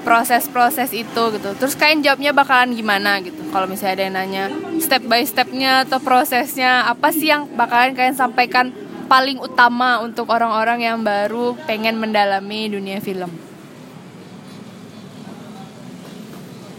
Proses-proses 0.02 0.90
itu 0.90 1.22
gitu. 1.36 1.50
Terus 1.54 1.74
kalian 1.78 2.02
jawabnya 2.02 2.34
bakalan 2.34 2.74
gimana 2.74 3.22
gitu? 3.22 3.38
Kalau 3.54 3.66
misalnya 3.70 3.94
ada 3.94 4.02
yang 4.04 4.14
nanya 4.16 4.44
step 4.82 5.02
by 5.06 5.22
stepnya 5.22 5.86
atau 5.86 6.02
prosesnya 6.02 6.86
apa 6.90 7.14
sih 7.14 7.30
yang 7.30 7.46
bakalan 7.54 7.94
kalian 7.94 8.16
sampaikan 8.18 8.74
paling 9.10 9.42
utama 9.42 9.98
untuk 10.02 10.30
orang-orang 10.30 10.86
yang 10.86 10.98
baru 11.02 11.58
pengen 11.66 11.98
mendalami 11.98 12.70
dunia 12.70 13.02
film? 13.02 13.50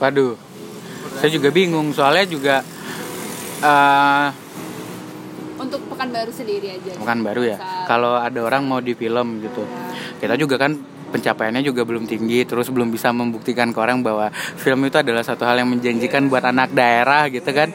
waduh 0.02 0.34
saya 1.22 1.30
juga 1.30 1.54
bingung 1.54 1.94
soalnya 1.94 2.26
juga 2.26 2.56
eh 3.62 4.28
Untuk 5.62 5.82
Pekanbaru 5.93 6.34
sendiri 6.34 6.74
aja. 6.74 6.97
bukan 6.97 7.17
baru 7.21 7.41
ya? 7.54 7.58
Kalau 7.86 8.17
ada 8.17 8.39
orang 8.41 8.65
mau 8.65 8.82
di 8.82 8.97
film 8.97 9.45
gitu. 9.45 9.62
Kita 10.17 10.34
juga 10.34 10.58
kan 10.58 10.74
pencapaiannya 11.12 11.62
juga 11.62 11.84
belum 11.84 12.08
tinggi 12.08 12.47
terus 12.47 12.71
belum 12.71 12.88
bisa 12.89 13.12
membuktikan 13.12 13.76
ke 13.76 13.80
orang 13.84 14.00
bahwa 14.00 14.32
film 14.34 14.88
itu 14.88 14.95
adalah 14.95 15.21
satu 15.21 15.43
hal 15.43 15.60
yang 15.60 15.69
menjanjikan 15.69 16.32
buat 16.32 16.41
anak 16.41 16.71
daerah 16.71 17.28
gitu 17.28 17.52
kan. 17.52 17.69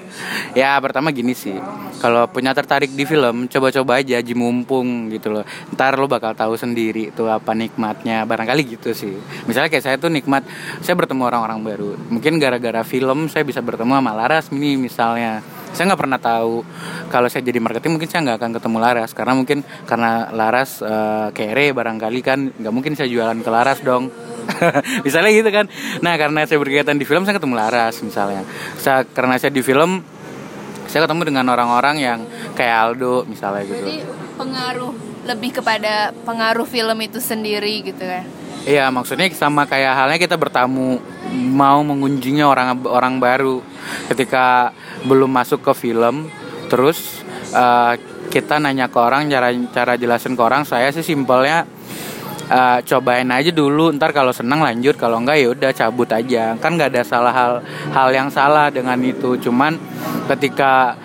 Ya 0.56 0.74
pertama 0.80 1.12
gini 1.12 1.36
sih. 1.36 1.54
Kalau 2.00 2.26
punya 2.32 2.56
tertarik 2.56 2.90
di 2.96 3.04
film 3.04 3.46
coba-coba 3.46 4.00
aja 4.00 4.18
aji 4.18 4.32
mumpung 4.32 5.12
gitu 5.12 5.30
loh. 5.30 5.44
Ntar 5.76 6.00
lo 6.00 6.08
bakal 6.08 6.32
tahu 6.32 6.56
sendiri 6.56 7.12
tuh 7.12 7.28
apa 7.28 7.52
nikmatnya. 7.52 8.24
Barangkali 8.24 8.64
gitu 8.66 8.96
sih. 8.96 9.14
Misalnya 9.44 9.68
kayak 9.68 9.84
saya 9.84 9.96
tuh 10.00 10.08
nikmat 10.08 10.42
saya 10.80 10.96
bertemu 10.96 11.22
orang-orang 11.28 11.60
baru. 11.60 11.90
Mungkin 12.08 12.40
gara-gara 12.40 12.80
film 12.82 13.28
saya 13.28 13.44
bisa 13.44 13.60
bertemu 13.60 14.00
sama 14.00 14.12
Laras 14.16 14.48
ini 14.50 14.80
misalnya 14.80 15.44
saya 15.76 15.92
nggak 15.92 16.00
pernah 16.00 16.16
tahu 16.16 16.64
kalau 17.12 17.28
saya 17.28 17.44
jadi 17.44 17.60
marketing 17.60 18.00
mungkin 18.00 18.08
saya 18.08 18.24
nggak 18.24 18.38
akan 18.40 18.50
ketemu 18.56 18.76
Laras. 18.80 19.10
Karena 19.12 19.32
mungkin 19.36 19.60
karena 19.84 20.32
Laras 20.32 20.80
eh, 20.80 21.28
kere 21.36 21.76
barangkali 21.76 22.20
kan 22.24 22.38
nggak 22.56 22.72
mungkin 22.72 22.96
saya 22.96 23.12
jualan 23.12 23.36
ke 23.44 23.50
Laras 23.52 23.84
dong. 23.84 24.08
Misalnya 25.06 25.30
gitu 25.36 25.50
kan. 25.52 25.68
Nah 26.00 26.16
karena 26.16 26.48
saya 26.48 26.56
berkegiatan 26.56 26.96
di 26.96 27.04
film 27.04 27.28
saya 27.28 27.36
ketemu 27.36 27.54
Laras 27.60 28.00
misalnya. 28.00 28.42
Saya 28.80 29.04
karena 29.04 29.36
saya 29.36 29.52
di 29.52 29.60
film 29.60 30.00
saya 30.88 31.04
ketemu 31.04 31.28
dengan 31.28 31.44
orang-orang 31.52 31.96
yang 32.00 32.18
kayak 32.56 32.96
Aldo 32.96 33.28
misalnya 33.28 33.68
gitu. 33.68 33.84
Berarti 33.84 34.00
pengaruh 34.40 34.92
lebih 35.26 35.50
kepada 35.60 36.14
pengaruh 36.24 36.64
film 36.64 36.98
itu 37.02 37.18
sendiri 37.18 37.82
gitu 37.84 38.00
kan. 38.00 38.24
Iya, 38.66 38.90
maksudnya 38.90 39.30
sama 39.30 39.62
kayak 39.62 39.94
halnya 39.94 40.18
kita 40.18 40.34
bertamu 40.34 40.98
mau 41.54 41.86
mengunjungi 41.86 42.42
orang 42.42 42.74
orang 42.82 43.22
baru. 43.22 43.62
Ketika 44.10 44.74
belum 45.06 45.30
masuk 45.30 45.62
ke 45.62 45.72
film, 45.86 46.26
terus 46.66 47.22
eh, 47.54 47.94
kita 48.26 48.58
nanya 48.58 48.90
ke 48.90 48.98
orang 48.98 49.30
cara 49.30 49.54
cara 49.70 49.94
jelasin 49.94 50.34
ke 50.34 50.42
orang 50.42 50.66
saya 50.66 50.90
sih 50.90 51.06
simpelnya 51.06 51.62
eh, 52.50 52.82
cobain 52.82 53.30
aja 53.30 53.54
dulu 53.54 53.94
ntar 53.94 54.10
kalau 54.10 54.34
senang 54.34 54.58
lanjut 54.66 54.98
kalau 54.98 55.22
enggak 55.22 55.38
ya 55.38 55.48
udah 55.54 55.70
cabut 55.70 56.10
aja. 56.10 56.58
Kan 56.58 56.74
nggak 56.74 56.90
ada 56.90 57.02
salah 57.06 57.30
hal 57.30 57.52
hal 57.94 58.10
yang 58.10 58.34
salah 58.34 58.66
dengan 58.74 58.98
itu. 58.98 59.38
Cuman 59.46 59.78
ketika 60.26 60.98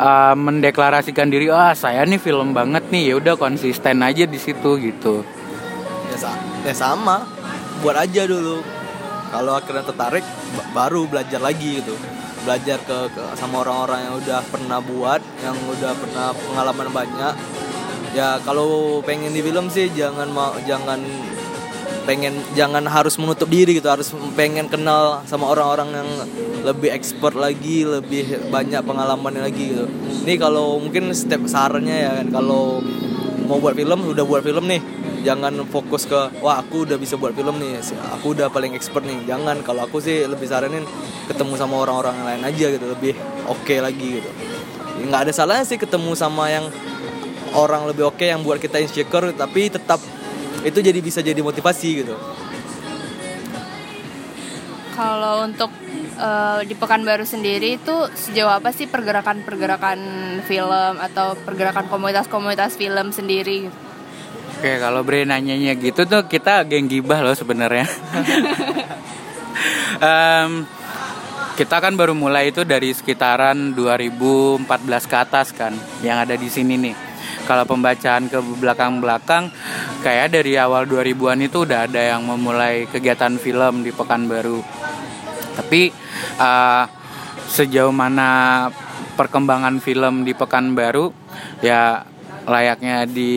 eh, 0.00 0.32
mendeklarasikan 0.32 1.28
diri 1.28 1.52
ah 1.52 1.76
saya 1.76 2.08
nih 2.08 2.16
film 2.16 2.56
banget 2.56 2.88
nih 2.88 3.12
ya 3.12 3.14
udah 3.20 3.36
konsisten 3.36 4.00
aja 4.00 4.24
di 4.24 4.40
situ 4.40 4.80
gitu 4.80 5.20
ya 6.66 6.74
sama. 6.74 7.26
Buat 7.82 8.06
aja 8.06 8.26
dulu. 8.26 8.62
Kalau 9.32 9.56
akhirnya 9.56 9.84
tertarik 9.88 10.24
ba- 10.54 10.68
baru 10.76 11.08
belajar 11.08 11.40
lagi 11.40 11.82
gitu. 11.82 11.96
Belajar 12.42 12.78
ke, 12.82 13.10
ke- 13.10 13.32
sama 13.38 13.62
orang-orang 13.64 14.06
yang 14.06 14.14
udah 14.18 14.40
pernah 14.50 14.78
buat 14.82 15.20
yang 15.42 15.56
udah 15.56 15.92
pernah 15.98 16.26
pengalaman 16.36 16.88
banyak. 16.92 17.34
Ya 18.12 18.36
kalau 18.44 19.00
pengen 19.00 19.32
di 19.32 19.40
film 19.40 19.72
sih 19.72 19.88
jangan 19.96 20.28
mau 20.28 20.52
jangan 20.68 21.00
pengen 22.02 22.34
jangan 22.52 22.84
harus 22.84 23.16
menutup 23.16 23.48
diri 23.48 23.80
gitu. 23.80 23.88
Harus 23.88 24.12
pengen 24.36 24.68
kenal 24.68 25.24
sama 25.24 25.48
orang-orang 25.48 25.90
yang 25.96 26.10
lebih 26.62 26.94
expert 26.94 27.34
lagi 27.34 27.82
lebih 27.82 28.52
banyak 28.52 28.84
pengalamannya 28.84 29.42
lagi 29.42 29.74
gitu. 29.74 29.86
Ini 30.22 30.38
kalau 30.38 30.78
mungkin 30.78 31.10
step 31.16 31.48
sarannya 31.48 31.96
ya 32.04 32.10
kan 32.22 32.28
kalau 32.30 32.84
mau 33.48 33.58
buat 33.58 33.74
film 33.74 34.12
udah 34.12 34.24
buat 34.28 34.44
film 34.46 34.70
nih 34.70 35.01
jangan 35.22 35.54
fokus 35.70 36.04
ke 36.04 36.42
wah 36.42 36.58
aku 36.58 36.84
udah 36.84 36.98
bisa 36.98 37.14
buat 37.16 37.32
film 37.32 37.56
nih 37.62 37.78
aku 38.18 38.34
udah 38.34 38.50
paling 38.50 38.74
expert 38.74 39.06
nih 39.06 39.22
jangan 39.24 39.62
kalau 39.62 39.86
aku 39.86 40.02
sih 40.02 40.26
lebih 40.26 40.50
saranin 40.50 40.84
ketemu 41.30 41.54
sama 41.56 41.78
orang-orang 41.80 42.14
yang 42.18 42.26
lain 42.26 42.42
aja 42.50 42.66
gitu 42.74 42.86
lebih 42.90 43.12
oke 43.46 43.74
lagi 43.78 44.20
gitu 44.20 44.30
Ya, 44.92 45.08
nggak 45.08 45.22
ada 45.28 45.32
salahnya 45.32 45.64
sih 45.64 45.80
ketemu 45.80 46.12
sama 46.12 46.52
yang 46.52 46.68
orang 47.56 47.88
lebih 47.88 48.12
oke 48.12 48.20
yang 48.20 48.44
buat 48.44 48.60
kita 48.60 48.76
insecure 48.76 49.32
tapi 49.32 49.72
tetap 49.72 49.96
itu 50.62 50.78
jadi 50.78 51.00
bisa 51.00 51.24
jadi 51.24 51.40
motivasi 51.40 52.04
gitu 52.04 52.14
Kalau 54.92 55.48
untuk 55.48 55.72
eh, 56.20 56.60
di 56.68 56.76
Pekanbaru 56.76 57.24
sendiri 57.24 57.80
itu 57.80 57.96
sejauh 58.12 58.52
apa 58.52 58.76
sih 58.76 58.84
pergerakan-pergerakan 58.84 59.98
film 60.44 61.00
atau 61.00 61.32
pergerakan 61.40 61.88
komunitas-komunitas 61.88 62.76
film 62.76 63.08
sendiri? 63.08 63.72
gitu? 63.72 63.91
Oke, 64.62 64.78
kalau 64.78 65.02
Bre 65.02 65.26
nanyanya 65.26 65.74
gitu 65.74 66.06
tuh 66.06 66.22
kita 66.30 66.62
geng 66.70 66.86
gibah 66.86 67.18
loh 67.18 67.34
sebenarnya. 67.34 67.82
Em, 69.98 70.62
kita 71.58 71.82
kan 71.82 71.98
baru 71.98 72.14
mulai 72.14 72.54
itu 72.54 72.62
dari 72.62 72.94
sekitaran 72.94 73.74
2014 73.74 74.62
ke 75.10 75.16
atas 75.18 75.50
kan, 75.50 75.74
yang 76.06 76.22
ada 76.22 76.38
di 76.38 76.46
sini 76.46 76.78
nih. 76.78 76.94
Kalau 77.42 77.66
pembacaan 77.66 78.30
ke 78.30 78.38
belakang-belakang, 78.38 79.50
kayak 80.06 80.30
dari 80.30 80.54
awal 80.54 80.86
2000-an 80.86 81.42
itu 81.42 81.66
udah 81.66 81.90
ada 81.90 82.14
yang 82.14 82.22
memulai 82.22 82.86
kegiatan 82.86 83.34
film 83.42 83.82
di 83.82 83.90
Pekanbaru. 83.90 84.62
Tapi 85.58 85.90
eh, 86.38 86.84
sejauh 87.50 87.90
mana 87.90 88.70
perkembangan 89.18 89.82
film 89.82 90.22
di 90.22 90.38
Pekanbaru, 90.38 91.10
ya 91.66 92.11
layaknya 92.42 93.06
di 93.06 93.32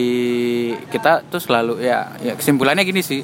kita 0.90 1.22
tuh 1.30 1.38
selalu 1.38 1.82
ya, 1.82 2.14
ya 2.22 2.34
kesimpulannya 2.34 2.82
gini 2.82 3.02
sih. 3.02 3.22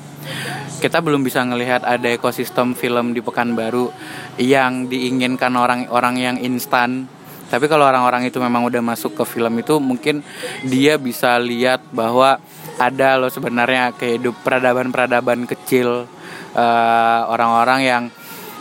Kita 0.78 0.98
belum 0.98 1.22
bisa 1.22 1.42
ngelihat 1.46 1.86
ada 1.86 2.08
ekosistem 2.10 2.74
film 2.74 3.14
di 3.14 3.22
Pekanbaru 3.22 3.90
yang 4.38 4.90
diinginkan 4.90 5.54
orang-orang 5.54 6.14
yang 6.18 6.36
instan. 6.42 7.06
Tapi 7.52 7.68
kalau 7.68 7.84
orang-orang 7.84 8.26
itu 8.26 8.40
memang 8.40 8.64
udah 8.64 8.80
masuk 8.80 9.12
ke 9.12 9.24
film 9.28 9.60
itu 9.60 9.76
mungkin 9.76 10.24
dia 10.64 10.96
bisa 10.96 11.36
lihat 11.36 11.84
bahwa 11.92 12.40
ada 12.80 13.20
loh 13.20 13.28
sebenarnya 13.28 13.92
kehidup 13.92 14.40
peradaban-peradaban 14.40 15.44
kecil 15.44 16.08
eh, 16.56 17.20
orang-orang 17.28 17.80
yang 17.84 18.02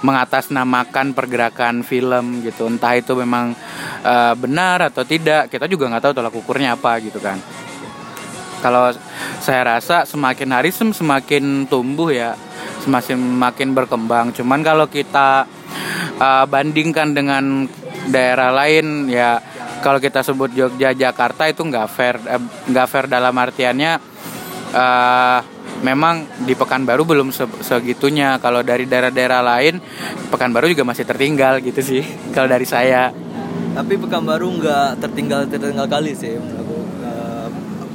mengatasnamakan 0.01 1.13
pergerakan 1.13 1.85
film 1.85 2.45
gitu. 2.45 2.67
Entah 2.69 2.97
itu 2.97 3.13
memang 3.17 3.53
eh, 4.05 4.33
benar 4.37 4.91
atau 4.91 5.05
tidak 5.05 5.49
kita 5.49 5.65
juga 5.69 5.89
nggak 5.89 6.03
tahu 6.09 6.13
tolak 6.17 6.35
ukurnya 6.35 6.75
apa 6.77 6.97
gitu 7.01 7.21
kan. 7.21 7.37
Kalau 8.61 8.93
saya 9.41 9.77
rasa 9.77 10.05
semakin 10.05 10.49
hari 10.53 10.69
sem- 10.69 10.93
semakin 10.93 11.65
tumbuh 11.65 12.13
ya 12.13 12.37
semakin 12.81 13.17
makin 13.17 13.73
berkembang. 13.77 14.33
Cuman 14.33 14.61
kalau 14.65 14.89
kita 14.89 15.45
uh, 16.17 16.45
bandingkan 16.49 17.13
dengan 17.13 17.65
daerah 18.09 18.49
lain 18.49 19.09
ya 19.09 19.41
kalau 19.81 19.97
kita 20.01 20.21
sebut 20.21 20.53
Jogja 20.53 20.93
Jakarta 20.93 21.49
itu 21.49 21.61
nggak 21.61 21.87
fair 21.89 22.15
eh, 22.25 22.41
nggak 22.69 22.87
fair 22.89 23.05
dalam 23.05 23.33
artiannya 23.33 24.01
uh, 24.73 25.39
memang 25.81 26.25
di 26.45 26.53
Pekanbaru 26.53 27.03
belum 27.03 27.29
se- 27.29 27.61
segitunya 27.61 28.37
kalau 28.37 28.61
dari 28.61 28.85
daerah-daerah 28.85 29.41
lain 29.41 29.81
Pekanbaru 30.29 30.71
juga 30.71 30.85
masih 30.85 31.05
tertinggal 31.05 31.61
gitu 31.61 31.81
sih 31.81 32.01
kalau 32.35 32.47
dari 32.47 32.65
saya 32.65 33.09
tapi 33.71 33.97
Pekanbaru 33.97 34.47
nggak 34.61 35.01
tertinggal 35.01 35.47
tertinggal 35.47 35.87
kali 35.87 36.13
sih 36.13 36.37
aku 36.37 36.77
Eh, 37.01 37.47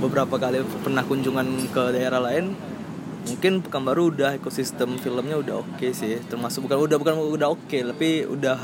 beberapa 0.02 0.34
kali 0.36 0.60
pernah 0.82 1.06
kunjungan 1.06 1.70
ke 1.70 1.82
daerah 1.94 2.18
lain 2.18 2.52
mungkin 3.26 3.62
Pekanbaru 3.62 4.14
udah 4.14 4.34
ekosistem 4.34 4.98
filmnya 4.98 5.38
udah 5.38 5.62
oke 5.62 5.88
sih 5.94 6.18
termasuk 6.26 6.66
bukan 6.66 6.78
udah 6.90 6.96
bukan 6.98 7.14
udah 7.16 7.48
oke 7.54 7.78
tapi 7.94 8.26
udah 8.26 8.58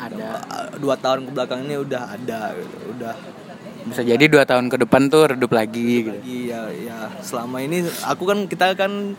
Ada. 0.00 0.42
dua 0.82 0.96
tahun 0.98 1.28
ke 1.28 1.30
belakang 1.30 1.68
ini 1.68 1.76
udah 1.78 2.02
ada 2.10 2.56
gitu. 2.56 2.76
udah 2.98 3.14
bisa 3.82 4.02
jadi 4.06 4.24
dua 4.30 4.46
tahun 4.46 4.70
ke 4.70 4.86
depan 4.86 5.10
tuh 5.10 5.34
redup 5.34 5.50
lagi 5.50 6.06
gitu. 6.06 6.18
iya 6.22 6.70
ya 6.70 6.98
selama 7.18 7.58
ini 7.62 7.82
aku 8.06 8.22
kan 8.26 8.46
kita 8.46 8.78
kan 8.78 9.18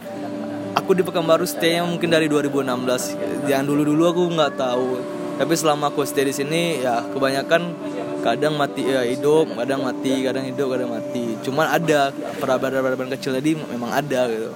aku 0.74 0.98
di 0.98 1.04
Pekanbaru 1.06 1.46
stay 1.46 1.80
mungkin 1.80 2.10
dari 2.10 2.26
2016 2.28 3.48
yang 3.48 3.64
dulu 3.64 3.86
dulu 3.86 4.04
aku 4.10 4.24
nggak 4.34 4.54
tahu. 4.58 4.88
Tapi 5.34 5.54
selama 5.58 5.90
aku 5.90 6.06
stay 6.06 6.30
di 6.30 6.34
sini 6.34 6.86
ya 6.86 7.02
kebanyakan 7.10 7.74
kadang 8.22 8.54
mati 8.56 8.86
ya 8.86 9.02
hidup 9.04 9.52
kadang 9.58 9.82
mati 9.82 10.22
kadang 10.22 10.46
hidup 10.46 10.68
kadang 10.74 10.90
mati. 10.94 11.38
Cuman 11.42 11.66
ada 11.70 12.14
peradaban-peradaban 12.38 13.10
kecil 13.18 13.38
tadi 13.38 13.58
memang 13.58 13.90
ada 13.94 14.30
gitu 14.30 14.54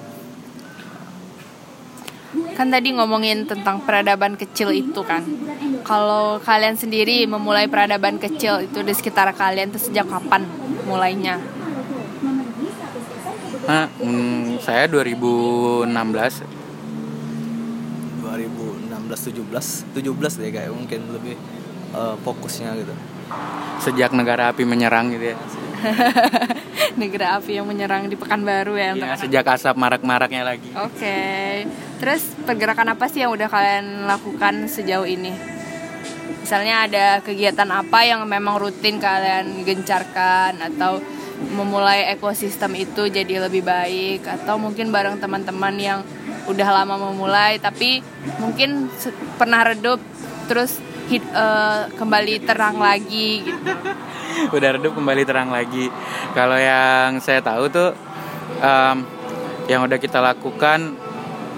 Kan 2.57 2.73
tadi 2.73 2.89
ngomongin 2.89 3.45
tentang 3.45 3.85
peradaban 3.85 4.33
kecil 4.33 4.73
itu 4.73 5.05
kan. 5.05 5.21
Kalau 5.85 6.41
kalian 6.41 6.73
sendiri 6.73 7.29
memulai 7.29 7.69
peradaban 7.69 8.17
kecil 8.17 8.65
itu 8.65 8.81
di 8.81 8.97
sekitar 8.97 9.29
kalian 9.37 9.69
itu 9.69 9.77
sejak 9.77 10.09
kapan 10.09 10.41
mulainya? 10.89 11.37
Nah, 13.69 13.85
hmm, 14.01 14.57
saya 14.57 14.89
2016 14.89 15.85
2016 18.25 19.05
17 19.05 19.93
17 19.93 20.41
deh 20.41 20.49
kayak 20.49 20.73
mungkin 20.73 21.13
lebih 21.13 21.37
eh, 21.93 22.15
fokusnya 22.25 22.73
gitu 22.81 22.97
sejak 23.83 24.11
negara 24.17 24.49
api 24.49 24.63
menyerang 24.65 25.13
gitu 25.13 25.35
ya. 25.35 25.37
Negara 27.01 27.37
api 27.37 27.61
yang 27.61 27.67
menyerang 27.69 28.09
di 28.09 28.17
Pekanbaru 28.17 28.77
ya. 28.77 28.97
untuk 28.97 29.07
Ya, 29.07 29.15
sejak 29.17 29.45
asap 29.45 29.75
marak-maraknya 29.77 30.41
lagi. 30.43 30.69
Oke. 30.73 31.17
Terus 32.01 32.23
pergerakan 32.45 32.93
apa 32.93 33.05
sih 33.09 33.25
yang 33.25 33.33
udah 33.33 33.49
kalian 33.49 34.09
lakukan 34.09 34.69
sejauh 34.69 35.05
ini? 35.05 35.33
Misalnya 36.41 36.87
ada 36.87 37.05
kegiatan 37.21 37.67
apa 37.69 38.07
yang 38.07 38.23
memang 38.23 38.55
rutin 38.61 39.03
kalian 39.03 39.67
gencarkan 39.67 40.55
atau 40.63 41.03
memulai 41.53 42.09
ekosistem 42.17 42.73
itu 42.73 43.05
jadi 43.11 43.45
lebih 43.45 43.61
baik 43.61 44.25
atau 44.25 44.57
mungkin 44.57 44.89
bareng 44.89 45.21
teman-teman 45.21 45.75
yang 45.77 45.99
udah 46.47 46.69
lama 46.71 47.11
memulai 47.11 47.59
tapi 47.59 48.01
mungkin 48.39 48.89
pernah 49.37 49.67
redup 49.67 49.99
terus 50.47 50.79
hid- 51.07 51.33
eh, 51.33 51.81
kembali 51.95 52.35
terang 52.43 52.77
lagi 52.77 53.47
gitu. 53.47 53.71
Udah 54.55 54.69
redup 54.77 54.93
kembali 54.93 55.23
terang 55.25 55.49
lagi. 55.49 55.89
Kalau 56.37 56.59
yang 56.59 57.17
saya 57.23 57.41
tahu 57.41 57.71
tuh 57.71 57.89
em, 58.61 58.97
yang 59.67 59.83
udah 59.83 59.97
kita 59.97 60.21
lakukan 60.21 60.95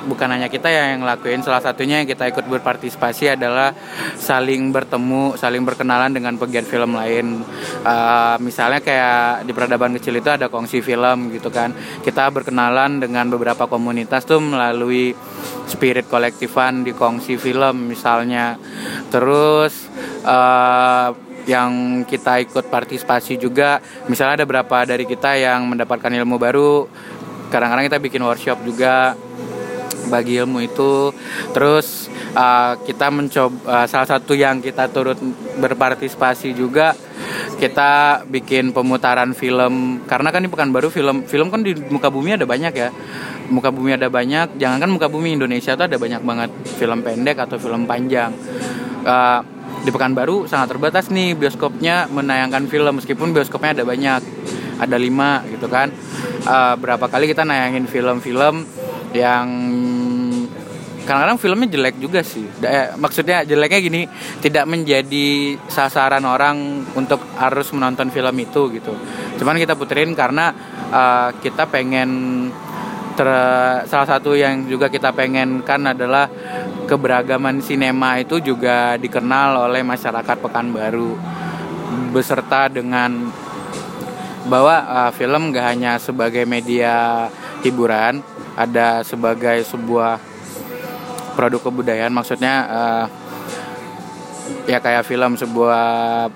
bukan 0.09 0.33
hanya 0.33 0.49
kita 0.49 0.67
yang 0.67 1.05
ngelakuin 1.05 1.45
salah 1.45 1.61
satunya 1.61 2.01
yang 2.01 2.09
kita 2.09 2.25
ikut 2.27 2.49
berpartisipasi 2.49 3.37
adalah 3.37 3.71
saling 4.17 4.73
bertemu 4.73 5.37
saling 5.37 5.61
berkenalan 5.61 6.09
dengan 6.09 6.35
pegiat 6.35 6.65
film 6.65 6.97
lain. 6.97 7.45
Eh, 7.85 8.35
misalnya 8.41 8.81
kayak 8.81 9.45
di 9.45 9.53
peradaban 9.53 9.93
kecil 9.95 10.17
itu 10.17 10.33
ada 10.33 10.49
kongsi 10.49 10.81
film 10.81 11.29
gitu 11.29 11.53
kan. 11.53 11.71
Kita 12.01 12.33
berkenalan 12.33 12.97
dengan 12.97 13.29
beberapa 13.29 13.69
komunitas 13.69 14.25
tuh 14.25 14.41
melalui 14.41 15.13
spirit 15.69 16.09
kolektifan 16.09 16.81
di 16.81 16.97
kongsi 16.97 17.37
film 17.37 17.93
misalnya. 17.93 18.57
Terus 19.13 19.87
eh, 20.25 21.09
yang 21.49 22.03
kita 22.05 22.45
ikut 22.45 22.69
partisipasi 22.69 23.41
juga 23.41 23.81
misalnya 24.05 24.43
ada 24.43 24.45
beberapa 24.45 24.85
dari 24.85 25.09
kita 25.09 25.33
yang 25.33 25.65
mendapatkan 25.65 26.13
ilmu 26.13 26.37
baru. 26.37 26.85
Kadang-kadang 27.49 27.89
kita 27.89 27.97
bikin 27.97 28.21
workshop 28.21 28.61
juga 28.61 29.17
bagi 30.07 30.39
ilmu 30.39 30.63
itu. 30.63 31.11
Terus 31.51 32.07
uh, 32.31 32.79
kita 32.87 33.11
mencoba 33.11 33.55
uh, 33.67 33.85
salah 33.91 34.07
satu 34.07 34.31
yang 34.31 34.63
kita 34.63 34.87
turut 34.87 35.19
berpartisipasi 35.59 36.55
juga 36.55 36.95
kita 37.59 38.23
bikin 38.31 38.71
pemutaran 38.71 39.35
film. 39.35 40.05
Karena 40.07 40.31
kan 40.31 40.41
di 40.41 40.49
Pekanbaru 40.49 40.87
film 40.87 41.27
film 41.27 41.51
kan 41.51 41.59
di 41.59 41.75
muka 41.91 42.07
bumi 42.07 42.39
ada 42.39 42.47
banyak 42.47 42.73
ya. 42.73 42.89
Muka 43.51 43.69
bumi 43.75 43.99
ada 43.99 44.07
banyak. 44.07 44.55
Jangankan 44.55 44.89
muka 44.89 45.11
bumi 45.11 45.35
Indonesia 45.35 45.75
tuh 45.75 45.85
ada 45.91 45.99
banyak 45.99 46.23
banget 46.23 46.49
film 46.79 47.03
pendek 47.03 47.37
atau 47.37 47.59
film 47.59 47.83
panjang. 47.83 48.31
Uh, 49.03 49.43
di 49.83 49.91
Pekanbaru 49.95 50.47
sangat 50.47 50.75
terbatas 50.75 51.11
nih 51.11 51.35
bioskopnya 51.35 52.07
menayangkan 52.07 52.71
film. 52.71 52.95
Meskipun 53.03 53.35
bioskopnya 53.35 53.75
ada 53.75 53.83
banyak 53.83 54.21
ada 54.79 54.95
lima 54.95 55.43
gitu 55.51 55.67
kan. 55.67 55.91
Uh, 56.47 56.79
berapa 56.79 57.11
kali 57.11 57.27
kita 57.27 57.43
nayangin 57.43 57.83
film-film 57.83 58.63
yang 59.11 59.47
kadang-kadang 61.09 61.41
filmnya 61.41 61.67
jelek 61.73 61.97
juga 61.97 62.21
sih. 62.21 62.45
Eh, 62.61 62.93
maksudnya 63.01 63.41
jeleknya 63.41 63.79
gini 63.81 64.01
tidak 64.45 64.69
menjadi 64.69 65.57
sasaran 65.65 66.21
orang 66.21 66.85
untuk 66.93 67.17
harus 67.33 67.73
menonton 67.73 68.13
film 68.13 68.37
itu 68.37 68.69
gitu. 68.77 68.93
Cuman 69.41 69.57
kita 69.57 69.73
puterin 69.73 70.13
karena 70.13 70.53
uh, 70.93 71.33
kita 71.41 71.65
pengen 71.65 72.09
ter- 73.17 73.81
salah 73.89 74.05
satu 74.05 74.37
yang 74.37 74.69
juga 74.69 74.85
kita 74.93 75.09
pengen 75.09 75.65
kan 75.65 75.81
adalah 75.81 76.29
keberagaman 76.85 77.57
sinema 77.65 78.21
itu 78.21 78.37
juga 78.37 78.93
dikenal 79.01 79.65
oleh 79.65 79.81
masyarakat 79.81 80.37
Pekanbaru 80.37 81.17
beserta 82.13 82.69
dengan 82.69 83.33
bahwa 84.45 84.85
uh, 84.85 85.11
film 85.17 85.49
gak 85.49 85.73
hanya 85.73 85.97
sebagai 85.97 86.45
media 86.45 87.25
hiburan 87.65 88.21
ada 88.53 89.01
sebagai 89.01 89.65
sebuah 89.65 90.38
produk 91.33 91.61
kebudayaan 91.69 92.13
maksudnya 92.13 92.53
uh, 92.69 93.05
ya 94.65 94.77
kayak 94.81 95.05
film 95.05 95.37
sebuah 95.37 96.29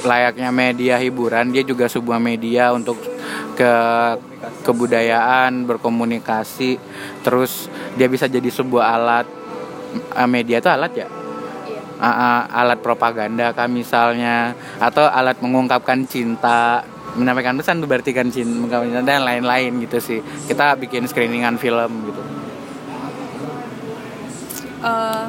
layaknya 0.00 0.50
media 0.50 0.94
hiburan 0.96 1.52
dia 1.52 1.62
juga 1.62 1.86
sebuah 1.86 2.18
media 2.18 2.72
untuk 2.72 2.96
ke 3.54 3.72
kebudayaan 4.64 5.68
berkomunikasi 5.68 6.80
terus 7.20 7.68
dia 7.94 8.08
bisa 8.08 8.24
jadi 8.24 8.48
sebuah 8.48 8.84
alat 8.96 9.26
uh, 10.16 10.28
media 10.28 10.58
itu 10.62 10.70
alat 10.70 10.92
ya? 10.96 11.08
Uh, 12.00 12.08
uh, 12.08 12.40
alat 12.48 12.80
propaganda 12.80 13.52
kan 13.52 13.68
misalnya 13.68 14.56
atau 14.80 15.04
alat 15.04 15.36
mengungkapkan 15.44 16.08
cinta 16.08 16.80
menyampaikan 17.12 17.60
pesan 17.60 17.84
berarti 17.84 18.16
kan 18.16 18.32
cinta 18.32 18.80
dan 19.04 19.20
lain-lain 19.20 19.84
gitu 19.84 20.00
sih. 20.00 20.20
Kita 20.48 20.80
bikin 20.80 21.04
screeningan 21.04 21.60
film 21.60 22.08
gitu 22.08 22.39
Eh, 24.80 25.26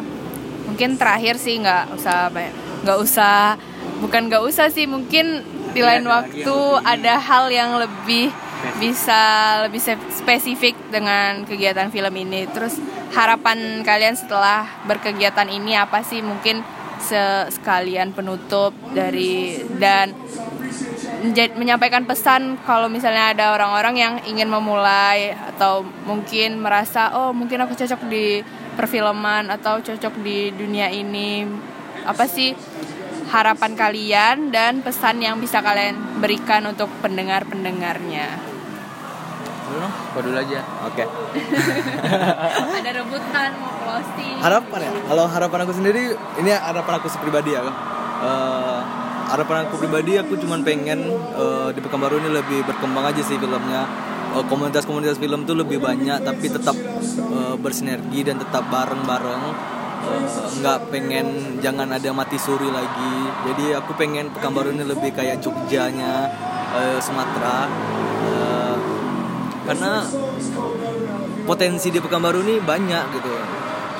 mungkin 0.71 0.95
terakhir 0.95 1.35
sih 1.35 1.59
nggak 1.59 1.91
usah 1.99 2.31
banyak 2.31 2.55
nggak 2.87 2.97
usah 3.03 3.59
bukan 3.99 4.31
nggak 4.31 4.43
usah 4.47 4.71
sih 4.71 4.87
mungkin 4.87 5.43
di 5.75 5.83
Iya, 5.83 5.87
lain 5.99 6.07
ada 6.07 6.11
waktu 6.23 6.55
ada 6.87 7.13
hal 7.19 7.45
yang 7.51 7.75
lebih 7.75 8.31
bisa 8.79 9.21
lebih 9.67 9.81
spesifik 10.13 10.77
dengan 10.93 11.43
kegiatan 11.43 11.89
film 11.91 12.13
ini. 12.15 12.47
Terus 12.47 12.77
harapan 13.11 13.81
kalian 13.81 14.15
setelah 14.15 14.67
berkegiatan 14.85 15.49
ini 15.49 15.75
apa 15.75 16.05
sih? 16.05 16.21
Mungkin 16.23 16.61
se- 17.01 17.49
sekalian 17.51 18.13
penutup 18.13 18.71
dari 18.93 19.63
dan 19.81 20.13
menyampaikan 21.57 22.05
pesan 22.05 22.57
kalau 22.65 22.89
misalnya 22.89 23.33
ada 23.33 23.45
orang-orang 23.53 23.95
yang 23.97 24.13
ingin 24.25 24.49
memulai 24.49 25.37
atau 25.53 25.85
mungkin 26.05 26.57
merasa 26.57 27.13
oh 27.13 27.29
mungkin 27.29 27.61
aku 27.61 27.77
cocok 27.77 28.01
di 28.09 28.41
perfilman 28.75 29.51
atau 29.51 29.79
cocok 29.83 30.13
di 30.23 30.51
dunia 30.55 30.87
ini 30.91 31.45
apa 32.07 32.25
sih 32.25 32.55
harapan 33.31 33.77
kalian 33.77 34.51
dan 34.51 34.81
pesan 34.83 35.23
yang 35.23 35.39
bisa 35.39 35.63
kalian 35.63 36.19
berikan 36.19 36.65
untuk 36.67 36.91
pendengar-pendengarnya 36.99 38.51
Dulu 39.71 39.87
dong. 39.87 39.93
Kau 40.11 40.19
dulu 40.19 40.35
aja 40.35 40.59
Oke. 40.83 41.03
ada 42.83 42.91
rebutan 42.91 43.49
mau 43.55 43.71
closing 43.79 44.35
Harapan 44.43 44.79
ya. 44.83 44.91
Kalau 45.07 45.25
harapan 45.31 45.59
aku 45.63 45.73
sendiri, 45.79 46.03
ini 46.43 46.51
harapan 46.51 46.93
aku 46.99 47.07
pribadi 47.23 47.55
ya. 47.55 47.63
Eh, 47.63 48.79
harapan 49.31 49.63
aku 49.63 49.79
pribadi, 49.79 50.19
aku 50.19 50.35
cuman 50.35 50.67
pengen 50.67 50.99
eh, 51.15 51.69
di 51.71 51.79
Pekanbaru 51.79 52.19
ini 52.19 52.35
lebih 52.35 52.67
berkembang 52.67 53.15
aja 53.15 53.21
sih 53.23 53.39
filmnya. 53.39 53.87
Eh, 54.31 54.45
Komunitas-komunitas 54.47 55.19
film 55.19 55.43
tuh 55.43 55.59
lebih 55.59 55.83
banyak, 55.83 56.23
tapi 56.23 56.45
tetap 56.47 56.75
eh, 56.75 57.55
bersinergi 57.59 58.23
dan 58.23 58.39
tetap 58.39 58.67
bareng-bareng. 58.71 59.43
Eh, 60.01 60.21
nggak 60.61 60.79
pengen 60.89 61.59
jangan 61.59 61.91
ada 61.91 62.09
mati 62.15 62.39
suri 62.39 62.71
lagi. 62.71 63.15
Jadi 63.51 63.75
aku 63.75 63.93
pengen 63.99 64.31
Pekanbaru 64.31 64.73
ini 64.73 64.87
lebih 64.87 65.11
kayak 65.11 65.43
Jogjanya 65.43 66.31
eh, 66.75 66.97
Sumatera. 67.03 67.67
Eh, 68.21 68.75
karena 69.61 70.03
potensi 71.45 71.93
di 71.93 71.99
Pekanbaru 72.01 72.39
ini 72.43 72.55
banyak 72.61 73.03
gitu 73.17 73.31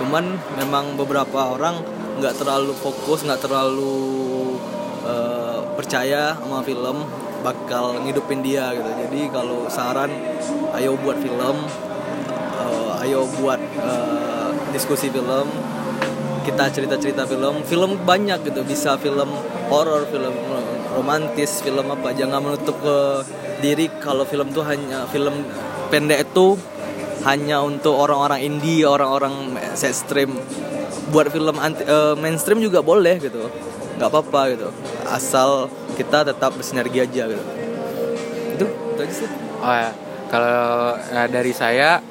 cuman 0.02 0.34
memang 0.58 0.98
beberapa 0.98 1.54
orang 1.54 1.78
nggak 2.18 2.42
terlalu 2.42 2.74
fokus 2.74 3.22
nggak 3.22 3.38
terlalu 3.38 4.58
eh, 5.06 5.60
percaya 5.78 6.34
sama 6.38 6.66
film 6.66 7.06
bakal 7.42 8.00
ngidupin 8.06 8.46
dia 8.46 8.72
gitu. 8.74 8.88
Jadi 8.88 9.22
kalau 9.34 9.68
saran 9.68 10.10
ayo 10.78 10.96
buat 11.02 11.18
film 11.20 11.58
eh, 12.62 13.04
ayo 13.06 13.28
buat 13.42 13.60
eh, 13.60 14.50
diskusi 14.72 15.12
film 15.12 15.48
kita 16.42 16.74
cerita-cerita 16.74 17.30
film. 17.30 17.62
Film 17.66 17.92
banyak 18.02 18.42
gitu 18.50 18.66
bisa 18.66 18.98
film 18.98 19.30
horor 19.70 20.10
film 20.10 20.34
romantis 20.98 21.62
film 21.62 21.86
apa. 21.89 22.14
Jangan 22.14 22.42
menutup 22.42 22.78
ke 22.82 22.98
diri 23.62 23.88
kalau 24.02 24.26
film 24.26 24.50
tuh 24.50 24.66
hanya 24.66 25.06
film 25.10 25.46
pendek 25.94 26.26
itu 26.26 26.58
hanya 27.22 27.62
untuk 27.62 27.94
orang-orang 27.94 28.42
indie 28.42 28.82
orang-orang 28.86 29.54
mainstream. 29.54 30.34
Buat 31.14 31.30
film 31.30 31.56
anti, 31.62 31.86
eh, 31.86 32.16
mainstream 32.18 32.64
juga 32.64 32.82
boleh 32.82 33.22
gitu. 33.22 33.46
Nggak 34.02 34.10
apa-apa 34.10 34.42
gitu. 34.58 34.68
Asal 35.06 35.70
kita 36.02 36.26
tetap 36.26 36.52
bersinergi 36.52 36.97
aja 36.99 37.24
gitu 37.30 37.43
itu 38.52 38.66
itu 38.66 38.99
aja 38.99 39.14
sih 39.14 39.30
Oh 39.62 39.70
ya, 39.70 39.93
kalau 40.26 40.66
eh, 40.97 41.28
dari 41.30 41.54
saya 41.54 42.02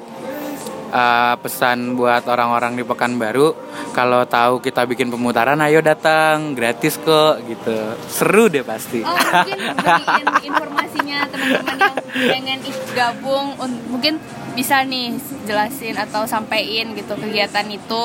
eh, 0.87 1.35
pesan 1.35 1.99
buat 1.99 2.23
orang-orang 2.23 2.79
di 2.79 2.87
Pekanbaru, 2.87 3.51
kalau 3.91 4.23
tahu 4.23 4.63
kita 4.63 4.87
bikin 4.87 5.11
pemutaran, 5.11 5.59
ayo 5.59 5.83
datang, 5.83 6.55
gratis 6.55 6.95
kok, 6.95 7.43
gitu. 7.43 7.75
Seru 8.07 8.47
deh 8.47 8.63
pasti. 8.63 9.03
Oh 9.03 9.11
mungkin 9.11 9.59
beriin 9.83 10.27
informasinya 10.47 11.19
teman-teman 11.27 11.75
yang 11.75 11.95
pengen 12.15 12.59
ikut 12.63 12.87
gabung 12.95 13.47
un- 13.59 13.83
mungkin 13.91 14.15
bisa 14.51 14.83
nih 14.83 15.15
jelasin 15.47 15.95
atau 15.95 16.27
sampein 16.27 16.91
gitu 16.93 17.15
kegiatan 17.15 17.65
itu 17.71 18.03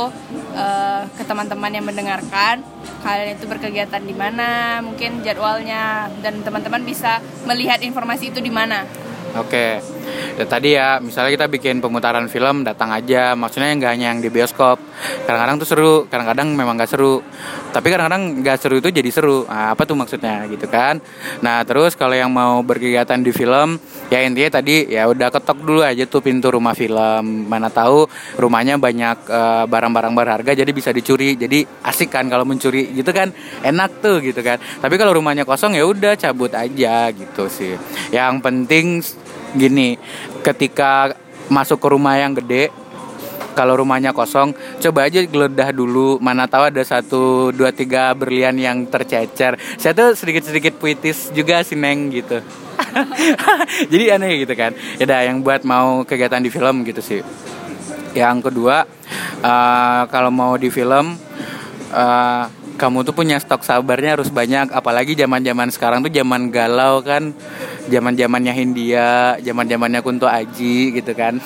eh, 0.54 1.02
ke 1.14 1.22
teman-teman 1.26 1.72
yang 1.74 1.86
mendengarkan. 1.86 2.62
Kalian 3.02 3.38
itu 3.38 3.46
berkegiatan 3.46 4.02
di 4.02 4.14
mana 4.14 4.80
mungkin 4.82 5.22
jadwalnya 5.22 6.10
dan 6.22 6.42
teman-teman 6.42 6.82
bisa 6.82 7.22
melihat 7.46 7.82
informasi 7.82 8.34
itu 8.34 8.42
di 8.42 8.50
mana 8.50 8.86
Oke, 9.36 9.80
Ya, 10.36 10.44
tadi 10.44 10.76
ya, 10.76 11.00
misalnya 11.00 11.32
kita 11.32 11.46
bikin 11.48 11.80
pemutaran 11.80 12.28
film, 12.28 12.60
datang 12.60 12.92
aja. 12.92 13.32
Maksudnya 13.32 13.72
nggak 13.72 13.92
hanya 13.96 14.06
yang 14.12 14.20
di 14.20 14.28
bioskop. 14.28 14.76
Kadang-kadang 15.24 15.56
tuh 15.56 15.68
seru, 15.68 15.94
kadang-kadang 16.12 16.52
memang 16.52 16.76
nggak 16.76 16.92
seru. 16.92 17.24
Tapi 17.72 17.88
kadang-kadang 17.88 18.44
nggak 18.44 18.56
seru 18.60 18.76
itu 18.76 18.92
jadi 18.92 19.08
seru. 19.08 19.48
Nah, 19.48 19.72
apa 19.72 19.88
tuh 19.88 19.96
maksudnya 19.96 20.44
gitu 20.52 20.68
kan? 20.68 21.00
Nah, 21.40 21.64
terus 21.64 21.96
kalau 21.96 22.12
yang 22.12 22.28
mau 22.28 22.60
berkegiatan 22.60 23.16
di 23.16 23.32
film, 23.32 23.80
ya 24.12 24.20
intinya 24.28 24.60
tadi 24.60 24.92
ya 24.92 25.08
udah 25.08 25.32
ketok 25.32 25.58
dulu 25.64 25.80
aja 25.80 26.04
tuh 26.04 26.20
pintu 26.20 26.52
rumah 26.52 26.76
film. 26.76 27.48
Mana 27.48 27.72
tahu 27.72 28.04
rumahnya 28.36 28.76
banyak 28.76 29.16
eh, 29.32 29.64
barang-barang 29.72 30.12
berharga, 30.12 30.52
jadi 30.52 30.68
bisa 30.68 30.92
dicuri. 30.92 31.32
Jadi 31.40 31.64
asik 31.80 32.12
kan 32.12 32.28
kalau 32.28 32.44
mencuri 32.44 32.92
gitu 32.92 33.08
kan, 33.08 33.32
enak 33.64 34.04
tuh 34.04 34.20
gitu 34.20 34.44
kan. 34.44 34.60
Tapi 34.60 35.00
kalau 35.00 35.16
rumahnya 35.16 35.48
kosong 35.48 35.80
ya 35.80 35.88
udah 35.88 36.12
cabut 36.20 36.52
aja 36.52 37.08
gitu 37.08 37.48
sih. 37.48 37.72
Yang 38.12 38.34
penting 38.44 38.86
gini 39.54 40.00
ketika 40.42 41.14
masuk 41.46 41.78
ke 41.78 41.88
rumah 41.92 42.18
yang 42.18 42.34
gede 42.34 42.74
kalau 43.56 43.80
rumahnya 43.80 44.12
kosong 44.12 44.52
coba 44.84 45.08
aja 45.08 45.24
geledah 45.24 45.72
dulu. 45.72 46.20
Mana 46.20 46.44
tahu 46.44 46.68
ada 46.68 46.84
satu 46.84 47.48
dua 47.56 47.72
tiga 47.72 48.12
berlian 48.12 48.52
yang 48.60 48.84
tercecer. 48.84 49.56
Saya 49.80 49.96
tuh 49.96 50.12
sedikit 50.12 50.44
sedikit 50.44 50.76
puitis 50.76 51.32
juga 51.32 51.64
sih 51.64 51.72
neng 51.72 52.12
gitu. 52.12 52.44
Jadi 53.90 54.04
aneh 54.12 54.44
gitu 54.44 54.52
kan. 54.52 54.76
Ya 55.00 55.24
yang 55.24 55.40
buat 55.40 55.64
mau 55.64 56.04
kegiatan 56.04 56.44
di 56.44 56.52
film 56.52 56.84
gitu 56.84 57.00
sih. 57.00 57.24
Yang 58.12 58.52
kedua 58.52 58.84
eh, 59.40 60.02
kalau 60.12 60.28
mau 60.28 60.60
di 60.60 60.68
film 60.68 61.16
eh, 61.96 62.44
kamu 62.76 63.08
tuh 63.08 63.16
punya 63.16 63.40
stok 63.40 63.64
sabarnya 63.64 64.20
harus 64.20 64.28
banyak. 64.28 64.68
Apalagi 64.68 65.16
zaman 65.16 65.40
zaman 65.40 65.68
sekarang 65.72 66.04
tuh 66.04 66.12
zaman 66.12 66.52
galau 66.52 67.00
kan. 67.00 67.32
Zaman 67.88 68.12
zamannya 68.14 68.52
Hindia 68.52 69.40
zaman 69.40 69.64
zamannya 69.64 70.04
Kunto 70.04 70.28
Aji 70.28 70.92
gitu 70.92 71.12
kan. 71.16 71.40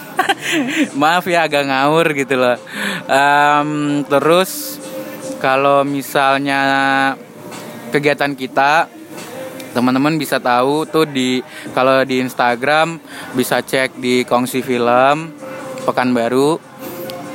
Maaf 1.01 1.25
ya 1.31 1.47
agak 1.47 1.71
ngawur 1.71 2.13
gitu 2.19 2.35
loh. 2.35 2.59
Em, 3.07 4.03
terus 4.11 4.83
kalau 5.39 5.87
misalnya 5.87 6.61
kegiatan 7.95 8.35
kita 8.35 8.91
teman-teman 9.71 10.19
bisa 10.19 10.43
tahu 10.43 10.83
tuh 10.83 11.07
di 11.07 11.39
kalau 11.71 12.03
di 12.03 12.19
Instagram 12.19 12.99
bisa 13.39 13.63
cek 13.63 14.03
di 14.03 14.27
Kongsi 14.27 14.67
Film 14.67 15.31
Pekanbaru. 15.87 16.59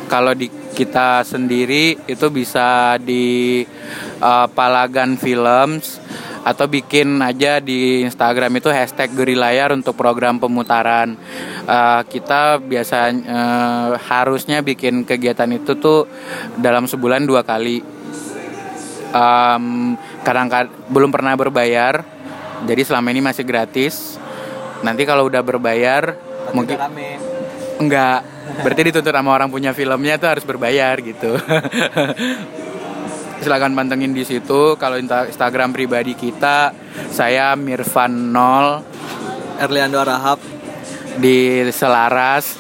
Kalau 0.05 0.37
di 0.37 0.64
kita 0.75 1.23
sendiri 1.23 1.95
itu 2.05 2.27
bisa 2.27 2.99
di 2.99 3.63
uh, 4.19 4.47
Palagan 4.51 5.15
Films 5.15 6.03
atau 6.45 6.69
bikin 6.69 7.23
aja 7.25 7.57
di 7.57 8.05
Instagram 8.05 8.61
itu 8.61 8.69
hashtag 8.69 9.09
Gerilayar 9.15 9.73
untuk 9.73 9.97
program 9.97 10.37
pemutaran. 10.37 11.17
Uh, 11.65 12.05
kita 12.05 12.61
biasa 12.61 13.09
uh, 13.09 13.89
harusnya 13.97 14.61
bikin 14.61 15.07
kegiatan 15.07 15.49
itu 15.49 15.73
tuh 15.79 16.05
dalam 16.59 16.85
sebulan 16.85 17.25
dua 17.25 17.41
kali. 17.41 17.81
Um, 19.15 19.95
kadang 20.27 20.51
belum 20.91 21.07
pernah 21.07 21.39
berbayar 21.39 22.03
jadi 22.67 22.81
selama 22.83 23.15
ini 23.15 23.23
masih 23.23 23.47
gratis. 23.47 24.19
Nanti 24.83 25.07
kalau 25.07 25.25
udah 25.25 25.41
berbayar 25.41 26.13
mungkin 26.53 26.77
rame 26.77 27.24
enggak. 27.79 28.19
Berarti 28.61 28.81
dituntut 28.91 29.13
sama 29.13 29.31
orang 29.33 29.49
punya 29.49 29.73
filmnya 29.73 30.21
tuh 30.21 30.29
harus 30.29 30.45
berbayar 30.45 30.95
gitu. 31.01 31.35
Silakan 33.43 33.75
pantengin 33.75 34.15
di 34.15 34.23
situ. 34.23 34.79
Kalau 34.79 34.97
insta- 34.97 35.27
Instagram 35.27 35.75
pribadi 35.75 36.15
kita 36.15 36.71
saya 37.11 37.53
Mirvan 37.53 38.31
0 38.31 39.61
Erliando 39.61 40.01
Rahab 40.01 40.39
di 41.19 41.63
Selaras. 41.71 42.59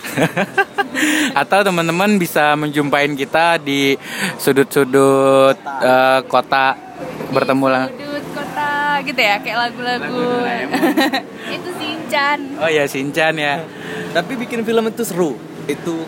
Atau 1.41 1.67
teman-teman 1.67 2.15
bisa 2.15 2.55
menjumpain 2.55 3.11
kita 3.19 3.59
di 3.59 3.99
sudut-sudut 4.39 5.57
eh, 5.83 6.19
kota. 6.27 6.75
Bertemu 7.31 7.67
lah. 7.67 7.85
Sudut 7.91 8.25
kota 8.31 8.71
gitu 9.03 9.19
ya 9.19 9.35
kayak 9.43 9.57
lagu-lagu. 9.69 10.23
Itu 11.55 11.69
Sinchan. 12.05 12.39
Oh 12.61 12.69
ya 12.69 12.85
Sinchan 12.85 13.33
ya. 13.35 13.65
Tapi 14.13 14.37
bikin 14.37 14.61
film 14.61 14.85
itu 14.87 15.01
seru. 15.01 15.33
Itu 15.65 16.05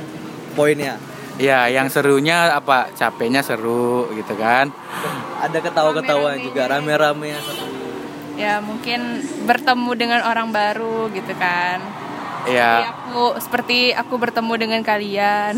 poinnya. 0.54 1.02
Ya 1.42 1.66
yang 1.70 1.90
serunya 1.90 2.54
apa? 2.54 2.94
Capeknya 2.94 3.42
seru 3.42 4.10
gitu 4.14 4.38
kan? 4.38 4.70
Ada 5.42 5.58
ketawa-ketawa 5.62 6.38
Rame-rame. 6.38 6.46
juga 6.46 6.62
rame-rame 6.70 7.30
satu 7.42 7.78
ya 8.38 8.62
mungkin 8.62 9.26
bertemu 9.50 9.92
dengan 9.98 10.22
orang 10.24 10.54
baru 10.54 11.10
gitu 11.12 11.34
kan. 11.36 11.82
Seperti 12.46 12.54
ya 12.54 12.94
aku 12.94 13.24
seperti 13.42 13.78
aku 13.92 14.16
bertemu 14.22 14.54
dengan 14.56 14.82
kalian. 14.86 15.54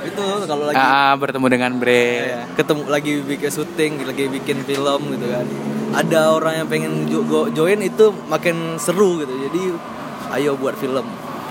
Itu 0.00 0.22
kalau 0.44 0.64
lagi 0.64 0.76
ah, 0.76 1.14
bertemu 1.14 1.46
dengan 1.48 1.72
Bre. 1.74 2.04
Iya, 2.24 2.40
ketemu 2.54 2.82
lagi 2.86 3.12
bikin 3.20 3.50
syuting 3.50 3.92
lagi 4.02 4.24
bikin 4.26 4.58
film 4.62 5.00
gitu 5.10 5.26
kan. 5.26 5.46
Ada 5.90 6.20
orang 6.30 6.54
yang 6.56 6.68
pengen 6.68 6.92
jo- 7.06 7.48
join 7.48 7.80
itu 7.80 8.10
makin 8.26 8.76
seru 8.76 9.18
gitu. 9.18 9.34
Jadi 9.40 9.62
ayo 10.34 10.54
buat 10.54 10.74
film. 10.74 11.06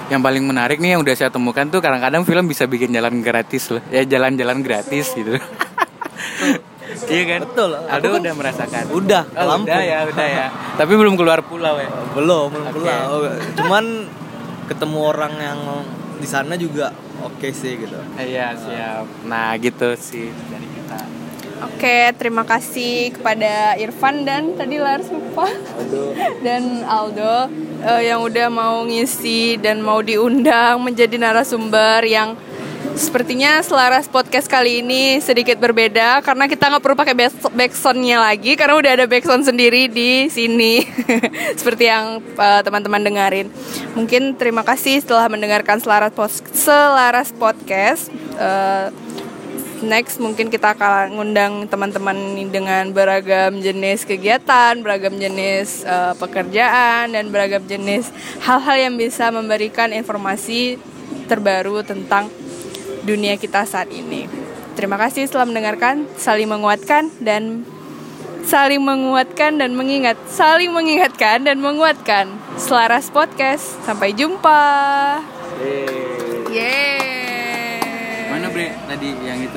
Yang 0.08 0.22
paling 0.22 0.44
menarik 0.44 0.78
nih 0.78 0.96
yang 0.96 1.02
udah 1.02 1.14
saya 1.14 1.28
temukan 1.28 1.68
tuh 1.68 1.80
kadang-kadang 1.80 2.24
film 2.24 2.46
bisa 2.46 2.64
bikin 2.64 2.90
jalan 2.90 3.20
gratis 3.20 3.68
loh. 3.70 3.84
Ya 3.88 4.04
jalan-jalan 4.04 4.60
gratis 4.60 5.12
gitu. 5.12 5.36
Iya 7.08 7.24
kan? 7.26 7.40
Betul. 7.46 7.72
Aku 7.78 8.06
kan- 8.10 8.20
udah 8.20 8.34
merasakan. 8.34 8.84
Udah 8.90 9.24
Oh, 9.30 9.46
Lampung 9.46 9.70
udah 9.70 9.82
ya 9.82 10.00
udah 10.08 10.28
ya. 10.28 10.46
Tapi 10.80 10.94
belum 10.94 11.14
keluar 11.14 11.40
pulau 11.42 11.78
ya? 11.78 11.88
Belum 12.12 12.48
belum 12.50 12.66
Oke. 12.66 12.74
pulang 12.74 13.00
cuman 13.56 13.86
ketemu 14.68 15.00
orang 15.06 15.34
yang 15.38 15.60
di 16.18 16.28
sana 16.28 16.54
juga 16.56 16.92
oke 17.26 17.48
sih 17.54 17.80
gitu. 17.82 17.98
Iya 18.18 18.54
siap. 18.58 19.06
Nah 19.26 19.56
gitu 19.58 19.94
sih 19.98 20.30
dari 20.50 20.68
kita. 20.68 21.00
Oke, 21.58 22.14
terima 22.22 22.46
kasih 22.46 23.18
kepada 23.18 23.74
Irfan 23.82 24.22
dan 24.22 24.54
tadi 24.54 24.78
Lars 24.78 25.10
lupa 25.16 25.50
dan 26.46 26.86
Aldo 26.86 27.50
eh, 27.82 28.14
yang 28.14 28.22
udah 28.22 28.48
mau 28.54 28.86
ngisi 28.86 29.58
dan 29.58 29.82
mau 29.82 29.98
diundang 30.06 30.78
menjadi 30.86 31.18
narasumber 31.18 32.06
yang 32.06 32.38
sepertinya 32.98 33.62
selaras 33.62 34.10
podcast 34.10 34.50
kali 34.50 34.82
ini 34.82 35.22
sedikit 35.22 35.62
berbeda 35.62 36.22
karena 36.26 36.50
kita 36.50 36.66
nggak 36.66 36.82
perlu 36.82 36.98
pakai 36.98 37.14
back- 37.14 37.54
backsoundnya 37.54 38.18
lagi 38.18 38.58
karena 38.58 38.74
udah 38.74 38.92
ada 38.98 39.06
backsound 39.06 39.46
sendiri 39.46 39.86
di 39.90 40.30
sini. 40.34 40.82
Seperti 41.60 41.90
yang 41.90 42.22
eh, 42.22 42.62
teman-teman 42.66 43.02
dengarin. 43.02 43.50
Mungkin 43.94 44.38
terima 44.38 44.62
kasih 44.62 45.02
setelah 45.02 45.30
mendengarkan 45.30 45.78
selaras 45.82 46.14
pos- 46.14 46.46
selaras 46.68 47.32
podcast. 47.32 48.12
Eh, 48.36 48.92
Next 49.78 50.18
mungkin 50.18 50.50
kita 50.50 50.74
akan 50.74 51.14
ngundang 51.14 51.70
teman-teman 51.70 52.18
dengan 52.50 52.90
beragam 52.90 53.62
jenis 53.62 54.10
kegiatan, 54.10 54.74
beragam 54.82 55.14
jenis 55.22 55.86
eh, 55.86 56.18
pekerjaan 56.18 57.14
dan 57.14 57.30
beragam 57.30 57.62
jenis 57.62 58.10
hal-hal 58.42 58.90
yang 58.90 58.98
bisa 58.98 59.30
memberikan 59.30 59.94
informasi 59.94 60.82
terbaru 61.30 61.86
tentang 61.86 62.28
dunia 63.06 63.38
kita 63.38 63.70
saat 63.70 63.94
ini. 63.94 64.26
Terima 64.74 64.98
kasih 64.98 65.30
telah 65.30 65.46
mendengarkan, 65.46 66.10
saling 66.18 66.50
menguatkan 66.50 67.14
dan 67.22 67.62
saling 68.50 68.82
menguatkan 68.82 69.62
dan 69.62 69.78
mengingat, 69.78 70.18
saling 70.26 70.74
mengingatkan 70.74 71.46
dan 71.46 71.62
menguatkan. 71.62 72.34
Selaras 72.58 73.14
podcast. 73.14 73.78
Sampai 73.86 74.18
jumpa. 74.18 74.66
Yeay. 76.52 78.28
mana 78.32 78.52
Bre 78.52 78.76
tadi 78.88 79.16
yang 79.24 79.40
itu 79.40 79.56